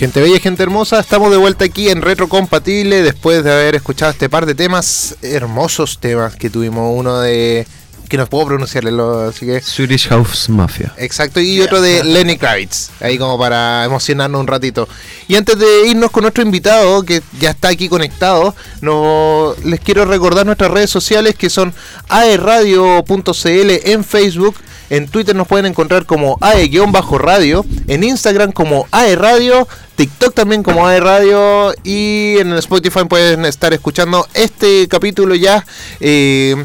Gente 0.00 0.22
bella, 0.22 0.38
gente 0.38 0.62
hermosa, 0.62 0.98
estamos 0.98 1.30
de 1.30 1.36
vuelta 1.36 1.66
aquí 1.66 1.90
en 1.90 2.00
Retro 2.00 2.26
Compatible 2.26 3.02
después 3.02 3.44
de 3.44 3.52
haber 3.52 3.74
escuchado 3.74 4.12
este 4.12 4.30
par 4.30 4.46
de 4.46 4.54
temas, 4.54 5.14
hermosos 5.20 5.98
temas 5.98 6.36
que 6.36 6.48
tuvimos, 6.48 6.98
uno 6.98 7.20
de 7.20 7.66
que 8.08 8.16
no 8.16 8.26
puedo 8.26 8.46
pronunciarlo, 8.46 9.28
así 9.28 9.44
que 9.44 9.60
Swedish 9.60 10.08
House 10.08 10.48
Mafia. 10.48 10.94
Exacto, 10.96 11.38
y 11.38 11.60
otro 11.60 11.82
de 11.82 12.02
Lenny 12.02 12.38
Kravitz, 12.38 12.88
ahí 13.00 13.18
como 13.18 13.38
para 13.38 13.84
emocionarnos 13.84 14.40
un 14.40 14.46
ratito. 14.46 14.88
Y 15.28 15.36
antes 15.36 15.58
de 15.58 15.88
irnos 15.88 16.10
con 16.10 16.22
nuestro 16.22 16.42
invitado, 16.42 17.02
que 17.02 17.20
ya 17.38 17.50
está 17.50 17.68
aquí 17.68 17.90
conectado, 17.90 18.54
no, 18.80 19.54
les 19.64 19.80
quiero 19.80 20.06
recordar 20.06 20.46
nuestras 20.46 20.70
redes 20.70 20.88
sociales 20.88 21.34
que 21.34 21.50
son 21.50 21.74
aeradio.cl 22.08 23.70
en 23.84 24.02
Facebook, 24.02 24.54
en 24.90 25.08
Twitter 25.08 25.34
nos 25.34 25.46
pueden 25.46 25.66
encontrar 25.66 26.04
como 26.04 26.36
ae-radio, 26.40 27.64
en 27.86 28.04
Instagram 28.04 28.52
como 28.52 28.86
aeradio, 28.90 29.66
TikTok 29.96 30.34
también 30.34 30.62
como 30.62 30.86
aeradio 30.86 31.72
y 31.84 32.38
en 32.38 32.52
Spotify 32.54 33.04
pueden 33.08 33.44
estar 33.44 33.72
escuchando 33.72 34.26
este 34.34 34.88
capítulo 34.88 35.34
ya. 35.34 35.64
Eh, 36.00 36.56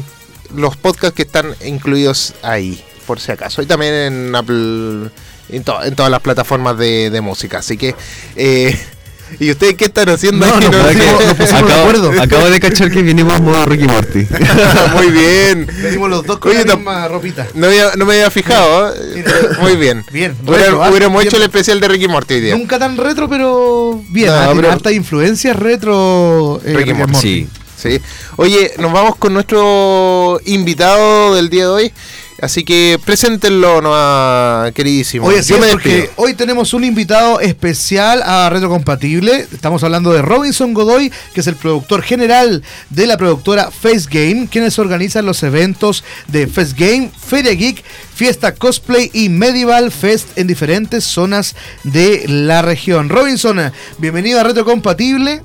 los 0.54 0.76
podcasts 0.76 1.14
que 1.14 1.22
están 1.22 1.54
incluidos 1.64 2.34
ahí, 2.42 2.82
por 3.06 3.20
si 3.20 3.32
acaso. 3.32 3.62
Y 3.62 3.66
también 3.66 3.94
en 3.94 4.34
Apple, 4.34 5.10
en, 5.48 5.64
todas 5.64 6.10
las 6.10 6.20
plataformas 6.20 6.78
de, 6.78 7.20
música. 7.22 7.58
Así 7.58 7.76
que, 7.76 7.94
eh, 8.36 8.78
¿y 9.40 9.50
ustedes 9.50 9.74
qué 9.74 9.86
están 9.86 10.08
haciendo? 10.08 10.46
No, 10.46 10.60
no, 10.60 12.20
acabo, 12.20 12.50
de 12.50 12.60
cachar 12.60 12.90
que 12.90 13.02
vinimos 13.02 13.40
modo 13.40 13.64
Ricky 13.66 13.86
Morty. 13.86 14.26
Muy 14.94 15.10
bien. 15.10 15.66
Venimos 15.82 16.10
los 16.10 16.24
dos 16.24 16.38
con 16.38 16.54
la 16.54 16.76
misma 16.76 17.08
ropita. 17.08 17.46
No, 17.54 17.68
me 17.68 18.14
había 18.14 18.30
fijado. 18.30 18.94
¿eh? 18.94 19.24
Muy 19.60 19.76
bien. 19.76 20.04
Bien. 20.12 20.36
hubiéramos 20.44 21.24
hecho 21.24 21.36
el 21.36 21.42
especial 21.42 21.80
de 21.80 21.88
Ricky 21.88 22.08
Morty 22.08 22.40
día. 22.40 22.56
Nunca 22.56 22.78
tan 22.78 22.96
retro, 22.96 23.28
pero 23.28 24.02
bien. 24.08 24.28
No, 24.28 24.70
harta 24.70 24.92
influencia 24.92 25.52
retro. 25.52 26.60
Eh, 26.64 26.74
Ricky, 26.74 26.94
Morty. 26.94 27.14
Sí. 27.14 27.48
Sí. 27.76 28.00
Oye, 28.36 28.72
nos 28.78 28.90
vamos 28.90 29.16
con 29.16 29.34
nuestro 29.34 30.40
invitado 30.46 31.34
del 31.34 31.50
día 31.50 31.64
de 31.64 31.70
hoy. 31.70 31.92
Así 32.40 32.64
que 32.64 32.98
preséntenlo, 33.02 33.80
no, 33.80 34.72
queridísimo. 34.74 35.26
Oye, 35.26 35.42
sí, 35.42 35.54
porque 35.70 36.10
hoy 36.16 36.34
tenemos 36.34 36.74
un 36.74 36.84
invitado 36.84 37.40
especial 37.40 38.22
a 38.22 38.50
Retrocompatible. 38.50 39.46
Estamos 39.52 39.82
hablando 39.84 40.12
de 40.12 40.20
Robinson 40.20 40.74
Godoy, 40.74 41.10
que 41.32 41.40
es 41.40 41.46
el 41.46 41.56
productor 41.56 42.02
general 42.02 42.62
de 42.90 43.06
la 43.06 43.16
productora 43.16 43.70
Face 43.70 44.06
Game, 44.10 44.48
quienes 44.50 44.78
organizan 44.78 45.24
los 45.24 45.42
eventos 45.42 46.04
de 46.28 46.46
Face 46.46 46.74
Game, 46.76 47.10
Feria 47.16 47.52
Geek, 47.52 47.82
Fiesta 48.14 48.54
Cosplay 48.54 49.10
y 49.14 49.30
Medieval 49.30 49.90
Fest 49.90 50.36
en 50.36 50.46
diferentes 50.46 51.04
zonas 51.04 51.56
de 51.84 52.24
la 52.28 52.60
región. 52.60 53.08
Robinson, 53.08 53.72
bienvenido 53.96 54.40
a 54.40 54.42
Retrocompatible. 54.42 55.42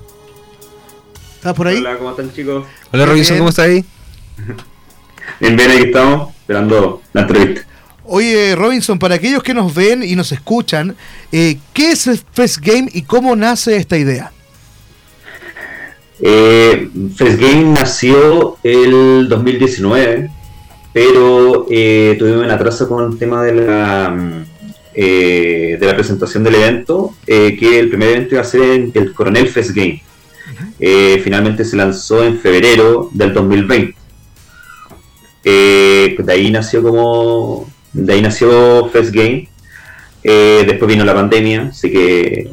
¿Estás 1.35 1.53
por 1.53 1.67
ahí? 1.67 1.77
Hola, 1.77 1.97
¿cómo 1.97 2.11
están 2.11 2.33
chicos? 2.33 2.65
Hola 2.91 3.05
Robinson, 3.05 3.37
¿cómo 3.37 3.49
estás 3.49 3.65
ahí? 3.65 3.85
bien, 5.39 5.55
bien, 5.55 5.71
aquí 5.71 5.83
estamos, 5.85 6.33
esperando 6.51 7.01
la 7.13 7.21
entrevista. 7.21 7.65
Oye, 8.03 8.55
Robinson, 8.55 8.99
para 8.99 9.15
aquellos 9.15 9.41
que 9.41 9.53
nos 9.53 9.73
ven 9.73 10.03
y 10.03 10.15
nos 10.15 10.31
escuchan, 10.31 10.95
eh, 11.31 11.57
¿qué 11.73 11.91
es 11.91 12.09
Fest 12.33 12.57
Game 12.59 12.89
y 12.91 13.03
cómo 13.03 13.35
nace 13.35 13.77
esta 13.77 13.97
idea? 13.97 14.31
Eh, 16.19 16.89
Fest 17.15 17.39
Game 17.39 17.63
nació 17.71 18.57
el 18.63 19.29
2019, 19.29 20.29
pero 20.91 21.67
eh, 21.69 22.15
tuvimos 22.19 22.43
un 22.43 22.51
atraso 22.51 22.89
con 22.89 23.13
el 23.13 23.17
tema 23.17 23.43
de 23.43 23.53
la, 23.53 24.43
eh, 24.93 25.77
de 25.79 25.85
la 25.85 25.95
presentación 25.95 26.43
del 26.43 26.55
evento, 26.55 27.15
que 27.25 27.79
el 27.79 27.87
primer 27.87 28.09
evento 28.09 28.35
iba 28.35 28.41
a 28.41 28.45
ser 28.45 28.61
en 28.61 28.91
el 28.93 29.13
Coronel 29.13 29.47
Fest 29.47 29.71
Game. 29.71 30.01
Eh, 30.79 31.21
finalmente 31.23 31.63
se 31.63 31.75
lanzó 31.75 32.23
en 32.23 32.39
febrero 32.39 33.09
del 33.13 33.33
2020. 33.33 34.00
Eh, 35.43 36.15
de 36.17 36.33
ahí 36.33 36.51
nació 36.51 36.83
como. 36.83 37.69
De 37.93 38.13
ahí 38.13 38.21
nació 38.21 38.87
Fest 38.89 39.13
Game. 39.13 39.49
Eh, 40.23 40.63
después 40.67 40.89
vino 40.89 41.03
la 41.03 41.15
pandemia, 41.15 41.69
así 41.69 41.91
que 41.91 42.49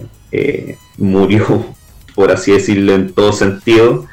murió, 0.96 1.66
por 2.14 2.30
así 2.30 2.52
decirlo, 2.52 2.94
en 2.94 3.12
todo 3.12 3.32
sentido. 3.32 4.06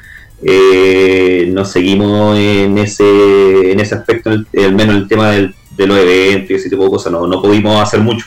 nos 1.48 1.72
seguimos 1.72 2.38
en 2.38 2.78
ese, 2.78 3.72
en 3.72 3.80
ese 3.80 3.94
aspecto, 3.94 4.30
al 4.30 4.74
menos 4.74 4.96
el 4.96 5.08
tema 5.08 5.30
del, 5.30 5.54
de 5.76 5.86
los 5.86 5.98
eventos 5.98 6.50
y 6.50 6.54
ese 6.54 6.70
tipo 6.70 6.84
de 6.84 6.90
cosas, 6.90 7.12
no, 7.12 7.26
no 7.26 7.40
pudimos 7.40 7.80
hacer 7.80 8.00
mucho. 8.00 8.26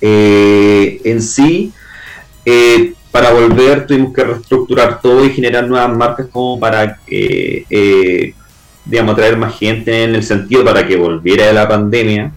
en 0.00 1.22
sí, 1.22 1.72
para 3.14 3.32
volver 3.32 3.86
tuvimos 3.86 4.12
que 4.12 4.24
reestructurar 4.24 5.00
todo 5.00 5.24
y 5.24 5.30
generar 5.30 5.68
nuevas 5.68 5.96
marcas 5.96 6.26
como 6.32 6.58
para 6.58 6.96
que, 7.06 7.64
eh, 7.70 8.34
digamos, 8.84 9.14
atraer 9.14 9.36
más 9.36 9.58
gente 9.58 10.04
en 10.04 10.14
el 10.14 10.22
sentido 10.22 10.64
para 10.64 10.86
que 10.86 10.96
volviera 10.96 11.46
de 11.46 11.52
la 11.52 11.68
pandemia. 11.68 12.32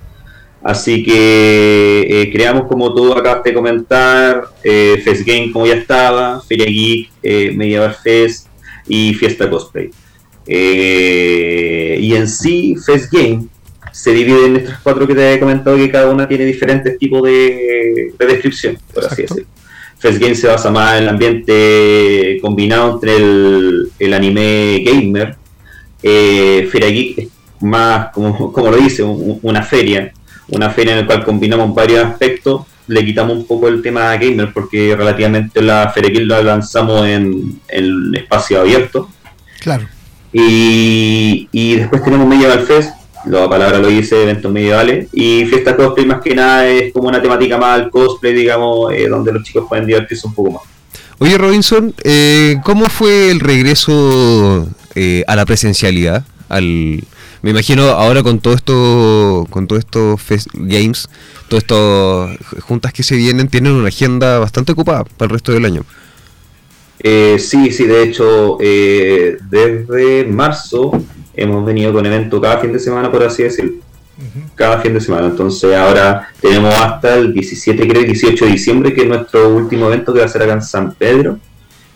Así 0.64 1.04
que 1.04 2.08
eh, 2.10 2.32
creamos 2.32 2.68
como 2.68 2.94
tú 2.94 3.14
acabaste 3.14 3.50
de 3.50 3.56
comentar, 3.56 4.50
eh, 4.64 5.02
Fest 5.04 5.26
Game 5.26 5.52
como 5.52 5.66
ya 5.66 5.76
estaba, 5.76 6.42
Feria 6.42 6.66
Geek, 6.66 7.12
eh, 7.24 7.52
Medieval 7.56 7.96
Fest 7.96 8.48
y 8.88 9.14
Fiesta 9.14 9.50
Cosplay. 9.50 9.92
y 10.46 12.16
en 12.16 12.28
sí, 12.28 12.76
Fest 12.86 13.12
Game 13.12 13.48
se 13.98 14.14
divide 14.14 14.46
en 14.46 14.58
estas 14.58 14.80
cuatro 14.82 15.08
que 15.08 15.16
te 15.16 15.34
he 15.34 15.40
comentado 15.40 15.76
que 15.76 15.90
cada 15.90 16.12
una 16.12 16.28
tiene 16.28 16.46
diferentes 16.46 16.98
tipos 17.00 17.24
de, 17.24 18.14
descripción, 18.20 18.78
por 18.94 19.06
así 19.06 19.24
decirlo. 19.24 19.48
Fest 19.98 20.20
Game 20.20 20.36
se 20.36 20.48
basa 20.48 20.70
más 20.70 20.98
en 20.98 21.04
el 21.04 21.10
ambiente 21.10 22.38
combinado 22.42 22.94
entre 22.94 23.16
el, 23.16 24.14
anime 24.14 24.84
gamer. 24.86 25.36
Eh, 26.02 26.68
feria 26.72 26.90
Geek 26.90 27.18
es 27.18 27.28
más, 27.62 28.12
como, 28.14 28.52
como 28.54 28.72
lo 28.72 28.78
dice, 28.78 29.04
una 29.04 29.64
feria. 29.64 30.12
Una 30.50 30.70
feria 30.70 30.94
en 30.94 31.02
la 31.02 31.06
cual 31.06 31.26
combinamos 31.26 31.74
varios 31.74 32.06
aspectos. 32.06 32.62
Le 32.88 33.04
quitamos 33.04 33.36
un 33.38 33.46
poco 33.46 33.68
el 33.68 33.82
tema 33.82 34.16
gamer 34.16 34.54
porque 34.54 34.96
relativamente 34.96 35.62
la 35.62 35.92
Feria 35.94 36.10
Geek 36.10 36.26
la 36.26 36.42
lanzamos 36.42 37.06
en, 37.06 37.60
el 37.68 38.16
espacio 38.16 38.62
abierto. 38.62 39.10
Claro. 39.60 39.88
Y, 40.32 41.50
y 41.52 41.76
después 41.76 42.02
tenemos 42.02 42.28
Medieval 42.28 42.62
Fest, 42.62 42.92
la 43.26 43.50
palabra 43.50 43.80
lo 43.80 43.88
dice, 43.88 44.24
eventos 44.24 44.52
medievales. 44.52 45.10
Y 45.14 45.46
fiesta 45.46 45.76
cosplay 45.76 46.06
más 46.06 46.22
que 46.22 46.36
nada 46.36 46.68
es 46.68 46.94
como 46.94 47.10
una 47.10 47.22
temática 47.22 47.58
más 47.58 47.80
al 47.80 47.90
cosplay, 47.90 48.34
digamos, 48.34 48.94
eh, 48.94 49.08
donde 49.08 49.34
los 49.34 49.44
chicos 49.44 49.66
pueden 49.68 49.86
divertirse 49.86 50.28
un 50.28 50.34
poco 50.34 50.52
más. 50.52 50.62
Oye 51.20 51.38
Robinson, 51.38 51.94
eh, 52.04 52.58
¿cómo 52.64 52.90
fue 52.90 53.32
el 53.32 53.40
regreso 53.40 54.68
eh, 54.98 55.24
a 55.28 55.36
la 55.36 55.46
presencialidad? 55.46 56.26
Al, 56.50 57.04
me 57.42 57.52
imagino 57.52 57.84
ahora 57.84 58.24
con 58.24 58.40
todo 58.40 58.54
esto, 58.54 59.48
con 59.50 59.68
todo 59.68 59.78
esto 59.78 60.18
games, 60.54 61.08
todas 61.50 61.64
estas 61.64 62.64
juntas 62.64 62.94
que 62.94 63.04
se 63.04 63.16
vienen, 63.16 63.48
tienen 63.48 63.74
una 63.74 63.90
agenda 63.90 64.40
bastante 64.40 64.72
ocupada 64.72 65.04
para 65.04 65.28
el 65.28 65.30
resto 65.32 65.52
del 65.52 65.66
año. 65.66 65.84
sí, 67.04 67.72
sí, 67.72 67.86
de 67.86 68.04
hecho, 68.04 68.58
desde 68.60 70.26
marzo 70.26 70.92
hemos 71.38 71.64
venido 71.66 71.94
con 71.94 72.06
eventos 72.06 72.42
cada 72.42 72.58
fin 72.58 72.74
de 72.74 72.80
semana, 72.80 73.12
por 73.12 73.24
así 73.24 73.44
decirlo. 73.44 73.74
Cada 74.56 74.80
fin 74.82 74.96
de 74.96 75.02
semana. 75.02 75.28
Entonces 75.28 75.76
ahora 75.76 76.30
tenemos 76.42 76.74
hasta 76.74 77.16
el 77.16 77.34
17, 77.34 77.88
creo, 77.88 78.04
18 78.04 78.46
de 78.46 78.52
diciembre, 78.52 78.94
que 78.94 79.02
es 79.02 79.08
nuestro 79.08 79.50
último 79.50 79.86
evento 79.88 80.12
que 80.14 80.20
va 80.20 80.26
a 80.26 80.30
ser 80.30 80.42
acá 80.42 80.54
en 80.54 80.64
San 80.64 80.94
Pedro. 80.96 81.40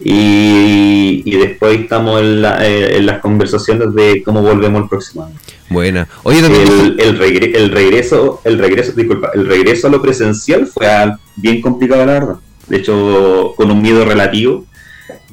Y, 0.04 1.38
después 1.38 1.80
estamos 1.80 2.22
eh, 2.22 2.98
en, 2.98 3.06
las 3.06 3.20
conversaciones 3.20 3.94
de 3.94 4.22
cómo 4.24 4.42
volvemos 4.42 4.84
el 4.84 4.90
próximo 4.90 5.26
año. 5.26 5.36
Buena. 5.70 6.08
Oye, 6.24 6.40
el, 6.40 7.00
el, 7.00 7.18
regreso, 7.18 8.42
el 8.44 8.60
regreso, 8.60 8.92
disculpa, 8.94 9.32
el 9.34 9.48
regreso 9.48 9.88
a 9.88 9.92
lo 9.92 10.02
presencial 10.02 10.68
fue 10.68 10.88
bien 11.36 11.62
complicado, 11.62 12.06
la 12.06 12.14
verdad. 12.14 12.36
De 12.68 12.78
hecho, 12.78 13.54
con 13.56 13.72
un 13.72 13.82
miedo 13.82 14.06
relativo, 14.06 14.66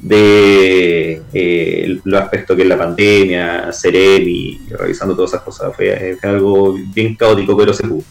de 0.01 1.21
eh, 1.33 1.99
los 2.03 2.21
aspectos 2.21 2.55
que 2.55 2.63
es 2.63 2.67
la 2.69 2.77
pandemia, 2.77 3.71
Serem 3.71 4.27
y 4.27 4.59
revisando 4.69 5.15
todas 5.15 5.31
esas 5.31 5.43
cosas. 5.43 5.75
Fue, 5.75 6.17
algo 6.21 6.77
bien 6.93 7.15
caótico, 7.15 7.55
pero 7.57 7.73
se 7.73 7.87
pudo. 7.87 8.03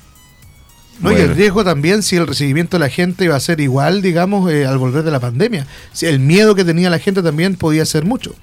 No, 1.01 1.13
y 1.13 1.17
el 1.17 1.35
riesgo 1.35 1.65
también 1.65 2.03
si 2.03 2.17
el 2.17 2.27
recibimiento 2.27 2.77
de 2.77 2.81
la 2.81 2.89
gente 2.89 3.25
iba 3.25 3.37
a 3.37 3.41
ser 3.41 3.61
igual, 3.61 4.03
digamos, 4.03 4.51
eh, 4.51 4.67
al 4.67 4.79
volver 4.79 5.05
de 5.05 5.11
la 5.11 5.21
pandemia. 5.21 5.67
Si 5.93 6.07
el 6.07 6.19
miedo 6.19 6.55
que 6.55 6.65
tenía 6.65 6.91
la 6.91 6.99
gente 6.99 7.23
también 7.23 7.55
podía 7.55 7.85
ser 7.85 8.05
mucho. 8.05 8.35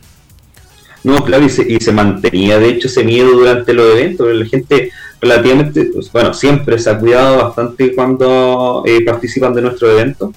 No, 1.03 1.24
claro, 1.24 1.45
y 1.45 1.50
se, 1.50 1.71
y 1.71 1.79
se 1.79 1.91
mantenía 1.91 2.57
de 2.57 2.69
hecho 2.69 2.88
ese 2.88 3.03
miedo 3.03 3.29
durante 3.31 3.74
los 3.74 3.93
eventos. 3.93 4.33
La 4.33 4.45
gente 4.45 4.91
relativamente, 5.21 5.85
pues, 5.93 6.12
bueno, 6.12 6.33
siempre 6.33 6.79
se 6.79 6.89
ha 6.89 6.97
cuidado 6.97 7.38
bastante 7.38 7.93
cuando 7.93 8.83
eh, 8.85 9.03
participan 9.05 9.53
de 9.53 9.62
nuestros 9.62 9.91
eventos. 9.91 10.31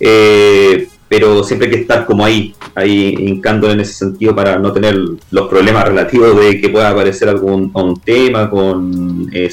Eh, 0.00 0.88
pero 1.08 1.44
siempre 1.44 1.68
hay 1.68 1.74
que 1.74 1.80
estar 1.82 2.04
como 2.04 2.24
ahí, 2.24 2.54
ahí 2.74 3.14
hincando 3.18 3.70
en 3.70 3.80
ese 3.80 3.92
sentido 3.92 4.34
para 4.34 4.58
no 4.58 4.72
tener 4.72 4.96
los 5.30 5.48
problemas 5.48 5.86
relativos 5.86 6.38
de 6.38 6.60
que 6.60 6.68
pueda 6.68 6.90
aparecer 6.90 7.28
algún 7.28 7.70
un 7.74 8.00
tema 8.00 8.50
con 8.50 9.28
eh, 9.32 9.50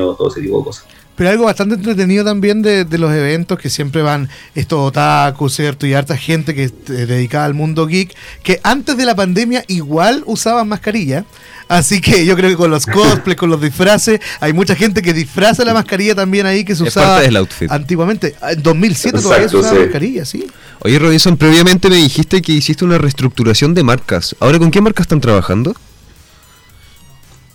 o 0.00 0.14
todo 0.14 0.28
ese 0.28 0.40
tipo 0.40 0.58
de 0.58 0.64
cosas. 0.64 0.86
Pero 1.16 1.30
algo 1.30 1.44
bastante 1.44 1.76
entretenido 1.76 2.24
también 2.24 2.62
de, 2.62 2.86
los 2.98 3.12
eventos 3.12 3.58
que 3.58 3.70
siempre 3.70 4.02
van 4.02 4.28
estos 4.54 4.80
otaku, 4.80 5.48
¿cierto? 5.48 5.86
Y 5.86 5.94
harta 5.94 6.16
gente 6.16 6.54
que 6.54 6.64
es 6.64 6.72
dedicada 6.86 7.44
al 7.44 7.54
mundo 7.54 7.86
geek, 7.86 8.14
que 8.42 8.60
antes 8.64 8.96
de 8.96 9.04
la 9.04 9.14
pandemia 9.14 9.64
igual 9.68 10.24
usaban 10.26 10.68
mascarilla. 10.68 11.24
Así 11.68 12.00
que 12.00 12.26
yo 12.26 12.36
creo 12.36 12.50
que 12.50 12.56
con 12.56 12.70
los 12.70 12.86
cosplays, 12.86 13.38
con 13.38 13.48
los 13.48 13.60
disfraces, 13.60 14.20
hay 14.40 14.52
mucha 14.52 14.74
gente 14.74 15.02
que 15.02 15.12
disfraza 15.12 15.64
la 15.64 15.72
mascarilla 15.72 16.14
también 16.14 16.46
ahí 16.46 16.64
que 16.64 16.74
se 16.74 16.82
usaba 16.82 17.22
antiguamente. 17.68 18.34
En 18.42 18.62
2007 18.62 19.22
todavía 19.22 19.48
se 19.48 19.56
usaba 19.56 19.80
mascarilla, 19.80 20.24
sí. 20.24 20.46
Oye, 20.80 20.98
Robinson, 20.98 21.36
previamente 21.36 21.88
me 21.88 21.96
dijiste 21.96 22.42
que 22.42 22.52
hiciste 22.52 22.84
una 22.84 22.98
reestructuración 22.98 23.72
de 23.74 23.84
marcas. 23.84 24.34
¿Ahora 24.40 24.58
con 24.58 24.70
qué 24.70 24.80
marcas 24.80 25.04
están 25.04 25.20
trabajando? 25.20 25.74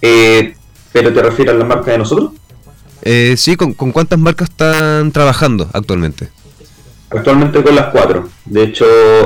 Eh, 0.01 0.55
¿Pero 0.93 1.13
te 1.13 1.21
refieres 1.21 1.53
a 1.53 1.57
la 1.57 1.65
marca 1.65 1.91
de 1.91 1.97
nosotros? 1.97 2.31
Eh, 3.01 3.35
sí, 3.37 3.55
¿con, 3.55 3.73
cuántas 3.73 4.19
marcas 4.19 4.49
están 4.49 5.11
trabajando 5.11 5.69
actualmente? 5.73 6.29
Actualmente 7.09 7.63
con 7.63 7.75
las 7.75 7.87
cuatro. 7.87 8.29
De 8.45 8.63
hecho, 8.63 8.85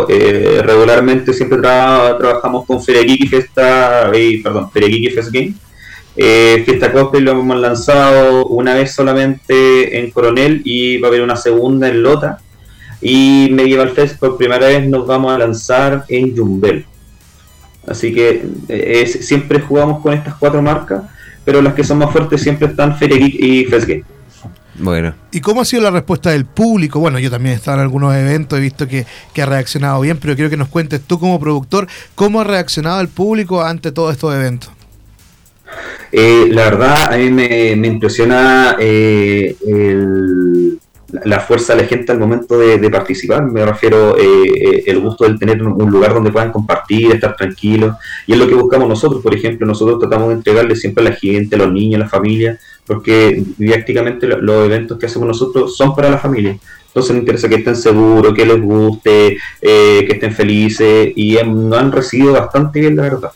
eh, 0.09 0.61
regularmente 0.63 1.33
siempre 1.33 1.59
trabajamos 1.59 2.65
con 2.65 2.81
Feria 2.81 3.03
y 3.05 3.27
Fiesta, 3.27 4.09
eh, 4.13 4.39
perdón, 4.43 4.71
Fest 4.71 5.31
Game. 5.31 5.53
Eh, 6.15 6.61
Fiesta 6.65 6.91
Cosplay 6.91 7.23
lo 7.23 7.31
hemos 7.31 7.57
lanzado 7.57 8.45
una 8.45 8.75
vez 8.75 8.93
solamente 8.93 9.99
en 9.99 10.11
Coronel 10.11 10.61
y 10.63 10.99
va 10.99 11.07
a 11.07 11.09
haber 11.09 11.23
una 11.23 11.35
segunda 11.35 11.89
en 11.89 12.03
Lota. 12.03 12.39
Y 13.01 13.49
Medieval 13.51 13.89
Fest 13.89 14.17
por 14.17 14.37
primera 14.37 14.67
vez 14.67 14.87
nos 14.87 15.05
vamos 15.05 15.33
a 15.33 15.39
lanzar 15.39 16.05
en 16.07 16.37
Jumbel. 16.37 16.85
Así 17.85 18.13
que 18.13 18.45
siempre 19.05 19.59
jugamos 19.59 20.01
con 20.01 20.13
estas 20.13 20.35
cuatro 20.35 20.61
marcas 20.61 21.03
pero 21.45 21.61
las 21.61 21.73
que 21.73 21.83
son 21.83 21.97
más 21.97 22.11
fuertes 22.11 22.41
siempre 22.41 22.67
están 22.67 22.97
Feria 22.97 23.17
Geek 23.17 23.35
y 23.35 23.65
Festgame. 23.65 24.03
Bueno. 24.75 25.13
¿Y 25.31 25.39
cómo 25.41 25.61
ha 25.61 25.65
sido 25.65 25.83
la 25.83 25.91
respuesta 25.91 26.31
del 26.31 26.45
público? 26.45 26.99
Bueno, 26.99 27.19
yo 27.19 27.29
también 27.29 27.53
he 27.53 27.57
estado 27.57 27.77
en 27.77 27.83
algunos 27.83 28.15
eventos, 28.15 28.57
he 28.57 28.61
visto 28.61 28.87
que, 28.87 29.05
ha 29.39 29.45
reaccionado 29.45 30.01
bien, 30.01 30.17
pero 30.17 30.35
quiero 30.35 30.49
que 30.49 30.57
nos 30.57 30.67
cuentes 30.67 31.01
tú 31.01 31.19
como 31.19 31.39
productor, 31.39 31.87
¿cómo 32.15 32.41
ha 32.41 32.43
reaccionado 32.43 32.99
el 33.01 33.07
público 33.07 33.63
ante 33.63 33.91
todos 33.91 34.13
estos 34.13 34.33
eventos? 34.33 34.71
Eh, 36.11 36.47
la 36.49 36.65
verdad, 36.65 37.13
a 37.13 37.17
mí 37.17 37.29
me, 37.29 37.71
impresiona 37.71 38.75
eh, 38.79 39.55
el, 39.65 40.79
la 41.23 41.39
fuerza 41.39 41.75
de 41.75 41.83
la 41.83 41.87
gente 41.87 42.11
al 42.11 42.19
momento 42.19 42.57
de, 42.57 42.89
participar. 42.89 43.43
Me 43.43 43.65
refiero 43.65 44.17
eh, 44.17 44.23
eh, 44.55 44.83
el 44.87 44.99
gusto 44.99 45.25
de 45.25 45.37
tener 45.37 45.61
un 45.61 45.91
lugar 45.91 46.13
donde 46.13 46.31
puedan 46.31 46.51
compartir, 46.51 47.11
estar 47.11 47.35
tranquilos. 47.35 47.95
Y 48.25 48.33
es 48.33 48.39
lo 48.39 48.47
que 48.47 48.55
buscamos 48.55 48.89
nosotros, 48.89 49.21
por 49.21 49.33
ejemplo. 49.33 49.67
Nosotros 49.67 49.99
tratamos 49.99 50.29
de 50.29 50.35
entregarle 50.35 50.75
siempre 50.75 51.05
a 51.05 51.09
la 51.09 51.15
gente, 51.15 51.55
a 51.55 51.59
los 51.59 51.71
niños, 51.71 52.01
a 52.01 52.03
la 52.05 52.09
familia, 52.09 52.59
porque 52.85 53.43
didácticamente 53.57 54.27
los 54.27 54.65
eventos 54.65 54.97
que 54.97 55.05
hacemos 55.05 55.27
nosotros 55.27 55.77
son 55.77 55.95
para 55.95 56.09
la 56.09 56.17
familia. 56.17 56.57
Entonces 56.87 57.11
nos 57.11 57.21
interesa 57.21 57.49
que 57.49 57.55
estén 57.55 57.75
seguros, 57.75 58.33
que 58.33 58.45
les 58.45 58.61
guste, 58.61 59.37
eh, 59.61 60.05
que 60.05 60.13
estén 60.13 60.31
felices 60.31 61.11
y 61.15 61.37
nos 61.45 61.77
han 61.77 61.91
recibido 61.91 62.33
bastante 62.33 62.79
bien, 62.79 62.95
la 62.95 63.03
verdad 63.03 63.31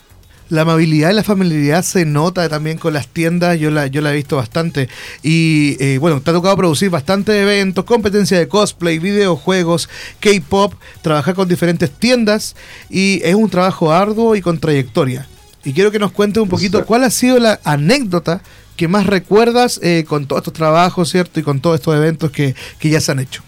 la 0.50 0.62
amabilidad 0.62 1.10
y 1.10 1.14
la 1.14 1.22
familiaridad 1.22 1.82
se 1.82 2.04
nota 2.04 2.48
también 2.48 2.78
con 2.78 2.92
las 2.94 3.08
tiendas, 3.08 3.58
yo 3.58 3.70
la, 3.70 3.86
yo 3.86 4.00
la 4.00 4.12
he 4.12 4.16
visto 4.16 4.36
bastante. 4.36 4.88
Y 5.22 5.76
eh, 5.80 5.98
bueno, 5.98 6.20
te 6.20 6.30
ha 6.30 6.34
tocado 6.34 6.56
producir 6.56 6.90
bastantes 6.90 7.34
eventos, 7.34 7.84
competencia 7.84 8.38
de 8.38 8.48
cosplay, 8.48 8.98
videojuegos, 8.98 9.88
K-pop, 10.20 10.74
trabajar 11.02 11.34
con 11.34 11.48
diferentes 11.48 11.90
tiendas 11.90 12.56
y 12.88 13.20
es 13.24 13.34
un 13.34 13.50
trabajo 13.50 13.92
arduo 13.92 14.34
y 14.36 14.40
con 14.40 14.58
trayectoria. 14.58 15.26
Y 15.64 15.72
quiero 15.72 15.90
que 15.90 15.98
nos 15.98 16.12
cuentes 16.12 16.42
un 16.42 16.48
poquito 16.48 16.84
cuál 16.86 17.04
ha 17.04 17.10
sido 17.10 17.38
la 17.38 17.60
anécdota 17.64 18.42
que 18.76 18.88
más 18.88 19.06
recuerdas 19.06 19.80
eh, 19.82 20.04
con 20.08 20.26
todos 20.26 20.40
estos 20.40 20.54
trabajos, 20.54 21.10
¿cierto? 21.10 21.40
Y 21.40 21.42
con 21.42 21.60
todos 21.60 21.80
estos 21.80 21.96
eventos 21.96 22.30
que, 22.30 22.54
ya 22.80 23.00
se 23.00 23.12
han 23.12 23.18
hecho. 23.18 23.42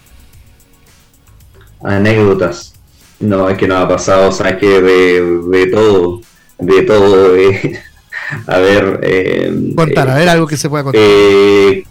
Anécdotas. 1.81 2.73
No, 3.19 3.49
es 3.49 3.57
que 3.57 3.67
no 3.67 3.77
ha 3.77 3.87
pasado, 3.87 4.31
sabes 4.31 4.57
que 4.57 4.81
de, 4.81 5.39
de 5.49 5.67
todo 5.67 6.21
de 6.61 6.81
todo. 6.83 7.35
Eh, 7.35 7.79
a 8.47 8.59
ver. 8.59 8.99
Eh, 9.03 9.73
contar, 9.75 10.09
a 10.09 10.15
ver 10.15 10.29
algo 10.29 10.47
que 10.47 10.57
se 10.57 10.69
pueda 10.69 10.83
contar. 10.83 11.01
Eh, 11.03 11.83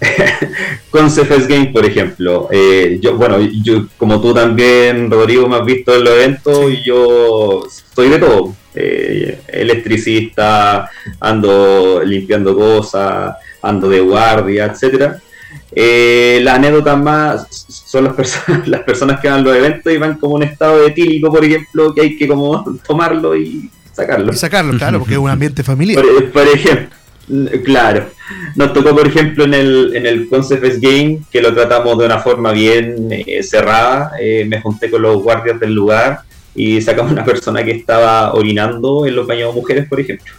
con, 0.90 1.08
CFS 1.08 1.46
Game, 1.46 1.66
por 1.66 1.84
ejemplo. 1.84 2.48
Eh, 2.50 2.98
yo, 3.00 3.16
bueno, 3.16 3.38
yo, 3.62 3.86
como 3.96 4.20
tú 4.20 4.34
también, 4.34 5.10
Rodrigo, 5.10 5.48
me 5.48 5.56
has 5.56 5.64
visto 5.64 5.94
en 5.94 6.04
los 6.04 6.14
eventos, 6.14 6.72
yo 6.84 7.64
soy 7.94 8.08
de 8.08 8.18
todo. 8.18 8.54
electricista, 8.74 10.90
ando 11.20 12.02
limpiando 12.04 12.56
cosas, 12.56 13.36
ando 13.62 13.88
de 13.88 14.00
guardia, 14.00 14.66
etcétera. 14.66 15.20
Eh, 15.76 16.40
la 16.42 16.54
anécdota 16.54 16.94
más 16.94 17.46
son 17.68 18.04
las 18.04 18.14
personas, 18.14 18.68
las 18.68 18.82
personas 18.82 19.20
que 19.20 19.28
van 19.28 19.40
a 19.40 19.42
los 19.42 19.56
eventos 19.56 19.92
y 19.92 19.96
van 19.96 20.18
como 20.18 20.36
un 20.36 20.44
estado 20.44 20.80
de 20.80 20.88
etílico, 20.88 21.30
por 21.30 21.44
ejemplo, 21.44 21.94
que 21.94 22.02
hay 22.02 22.16
que 22.16 22.28
como 22.28 22.78
tomarlo 22.86 23.36
y 23.36 23.70
sacarlo. 23.92 24.32
Y 24.32 24.36
sacarlo, 24.36 24.76
claro, 24.78 24.98
porque 25.00 25.14
es 25.14 25.20
un 25.20 25.30
ambiente 25.30 25.62
familiar. 25.62 26.04
Por, 26.32 26.46
ejemplo, 26.46 26.96
claro. 27.64 28.10
Nos 28.54 28.72
tocó, 28.72 28.94
por 28.94 29.06
ejemplo, 29.06 29.44
en 29.44 29.54
el, 29.54 29.96
en 29.96 30.06
el 30.06 30.28
Concept 30.28 30.80
Game, 30.80 31.20
que 31.30 31.42
lo 31.42 31.52
tratamos 31.52 31.98
de 31.98 32.06
una 32.06 32.18
forma 32.18 32.52
bien 32.52 33.08
eh, 33.10 33.42
cerrada. 33.42 34.12
Eh, 34.20 34.44
me 34.48 34.60
junté 34.60 34.90
con 34.90 35.02
los 35.02 35.22
guardias 35.22 35.58
del 35.58 35.74
lugar 35.74 36.20
y 36.54 36.80
sacamos 36.80 37.10
una 37.10 37.24
persona 37.24 37.64
que 37.64 37.72
estaba 37.72 38.32
orinando 38.32 39.06
en 39.06 39.16
los 39.16 39.26
baños 39.26 39.52
de 39.52 39.60
mujeres, 39.60 39.88
por 39.88 40.00
ejemplo. 40.00 40.32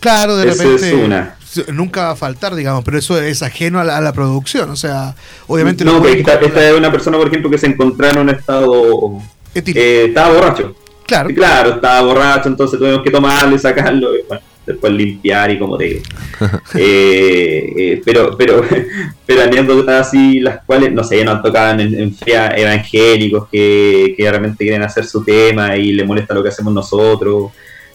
Claro, 0.00 0.36
de 0.36 0.46
repente. 0.46 0.88
Es 0.88 0.92
una 0.94 1.36
nunca 1.72 2.04
va 2.04 2.10
a 2.10 2.16
faltar, 2.16 2.54
digamos, 2.54 2.84
pero 2.84 2.98
eso 2.98 3.20
es 3.20 3.42
ajeno 3.42 3.80
a 3.80 3.84
la, 3.84 4.12
producción, 4.12 4.70
o 4.70 4.76
sea, 4.76 5.14
obviamente... 5.46 5.84
No, 5.84 6.04
esta, 6.06 6.34
es 6.34 6.74
una 6.74 6.90
persona, 6.90 7.18
por 7.18 7.28
ejemplo, 7.28 7.50
que 7.50 7.58
se 7.58 7.66
encontraba 7.66 8.14
en 8.14 8.18
un 8.20 8.30
estado... 8.30 9.18
Eh, 9.54 10.06
estaba 10.08 10.34
borracho. 10.34 10.74
Claro. 11.06 11.28
claro, 11.34 11.70
estaba 11.74 12.00
borracho, 12.02 12.48
entonces 12.48 12.78
tuvimos 12.78 13.02
que 13.02 13.10
tomarlo 13.10 13.54
y 13.54 13.58
sacarlo, 13.58 14.16
y, 14.16 14.22
bueno, 14.26 14.42
después 14.66 14.92
limpiar 14.92 15.50
y 15.50 15.58
como 15.58 15.76
te 15.76 15.84
digo. 15.84 16.02
Eh, 16.74 17.72
eh, 17.76 18.02
pero, 18.04 18.36
pero, 18.36 18.64
pero 19.26 19.42
anécdotas 19.42 20.08
así, 20.08 20.40
las 20.40 20.64
cuales, 20.64 20.92
no 20.92 21.04
sé, 21.04 21.24
nos 21.24 21.42
tocaban 21.42 21.80
en, 21.80 21.94
en 21.94 22.16
evangélicos 22.26 23.48
que, 23.48 24.14
que 24.16 24.30
realmente 24.30 24.64
quieren 24.64 24.82
hacer 24.82 25.04
su 25.04 25.22
tema 25.22 25.76
y 25.76 25.92
le 25.92 26.04
molesta 26.04 26.34
lo 26.34 26.42
que 26.42 26.48
hacemos 26.48 26.72
nosotros. 26.72 27.52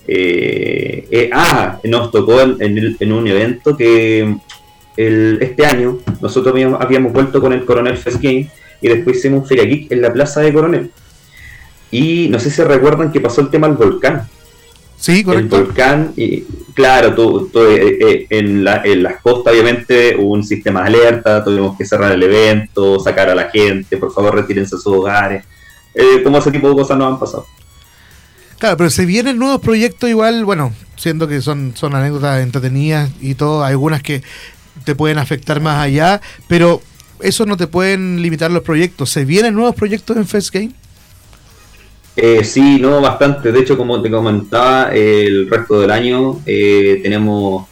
Eh, 0.08 1.06
eh, 1.12 1.30
ah, 1.34 1.80
nos 1.84 2.12
tocó 2.12 2.40
en, 2.42 3.12
un 3.12 3.28
evento 3.28 3.76
que 3.76 4.38
este 4.96 5.66
año 5.66 6.00
nosotros 6.22 6.56
habíamos, 6.80 7.14
vuelto 7.14 7.42
con 7.42 7.54
el 7.54 7.66
Coronel 7.66 7.98
Fest 7.98 8.22
Game 8.22 8.50
y 8.82 8.88
después 8.88 9.18
hicimos 9.18 9.42
un 9.42 9.46
Feria 9.46 9.66
Geek 9.66 9.92
en 9.92 10.02
la 10.02 10.14
plaza 10.14 10.42
de 10.42 10.54
Coronel. 10.54 10.92
Y 11.92 12.28
no 12.30 12.40
sé 12.40 12.50
si 12.50 12.62
recuerdan 12.64 13.12
que 13.12 13.20
pasó 13.20 13.42
el 13.42 13.50
tema 13.50 13.68
del 13.68 13.78
volcán. 13.78 14.28
Sí, 14.98 15.24
correcto. 15.24 15.58
El 15.58 15.64
volcán, 15.66 16.14
y 16.16 16.42
claro, 16.74 17.14
tú, 17.14 17.50
eh, 17.68 18.26
en, 18.30 18.64
las 18.64 19.22
costas 19.22 19.54
obviamente 19.54 20.16
hubo 20.18 20.34
un 20.34 20.44
sistema 20.44 20.82
de 20.82 20.88
alerta, 20.88 21.44
tuvimos 21.44 21.78
que 21.78 21.86
cerrar 21.86 22.14
el 22.14 22.24
evento, 22.24 23.00
sacar 23.00 23.30
a 23.30 23.36
la 23.36 23.50
gente, 23.50 23.98
por 23.98 24.12
favor 24.12 24.36
retírense 24.36 24.76
a 24.76 24.80
sus 24.80 24.94
hogares. 24.94 25.44
como 26.24 26.40
ese 26.40 26.52
tipo 26.52 26.70
de 26.70 26.76
cosas 26.76 26.98
nos 26.98 27.14
han 27.14 27.20
pasado. 27.20 27.46
Claro, 28.60 28.78
pero 28.78 28.90
se 28.90 29.06
vienen 29.06 29.38
nuevos 29.38 29.62
proyectos 29.62 30.10
igual, 30.10 30.44
bueno, 30.44 30.74
siendo 30.96 31.28
que 31.28 31.42
son, 31.42 31.74
son 31.76 31.94
anécdotas 31.94 32.42
entretenidas 32.42 33.12
y 33.22 33.36
todo, 33.36 33.64
algunas 33.64 34.02
que 34.02 34.24
te 34.84 34.96
pueden 34.96 35.20
afectar 35.20 35.62
más 35.62 35.80
allá, 35.80 36.22
pero 36.48 36.82
eso 37.20 37.46
no 37.46 37.56
te 37.56 37.68
pueden 37.68 38.22
limitar 38.22 38.50
los 38.50 38.64
proyectos. 38.64 39.12
¿Se 39.12 39.26
vienen 39.26 39.54
nuevos 39.54 39.76
proyectos 39.76 40.18
en 40.18 40.26
Fest 40.26 40.54
Game? 40.54 40.72
Eh, 42.16 42.44
sí, 42.44 42.80
no, 42.80 43.00
bastante. 43.00 43.52
De 43.52 43.60
hecho, 43.60 43.78
como 43.78 44.02
te 44.02 44.10
comentaba, 44.10 44.92
el 44.92 45.48
resto 45.50 45.80
del 45.82 45.92
año 45.92 46.40
eh, 46.48 47.00
tenemos, 47.04 47.68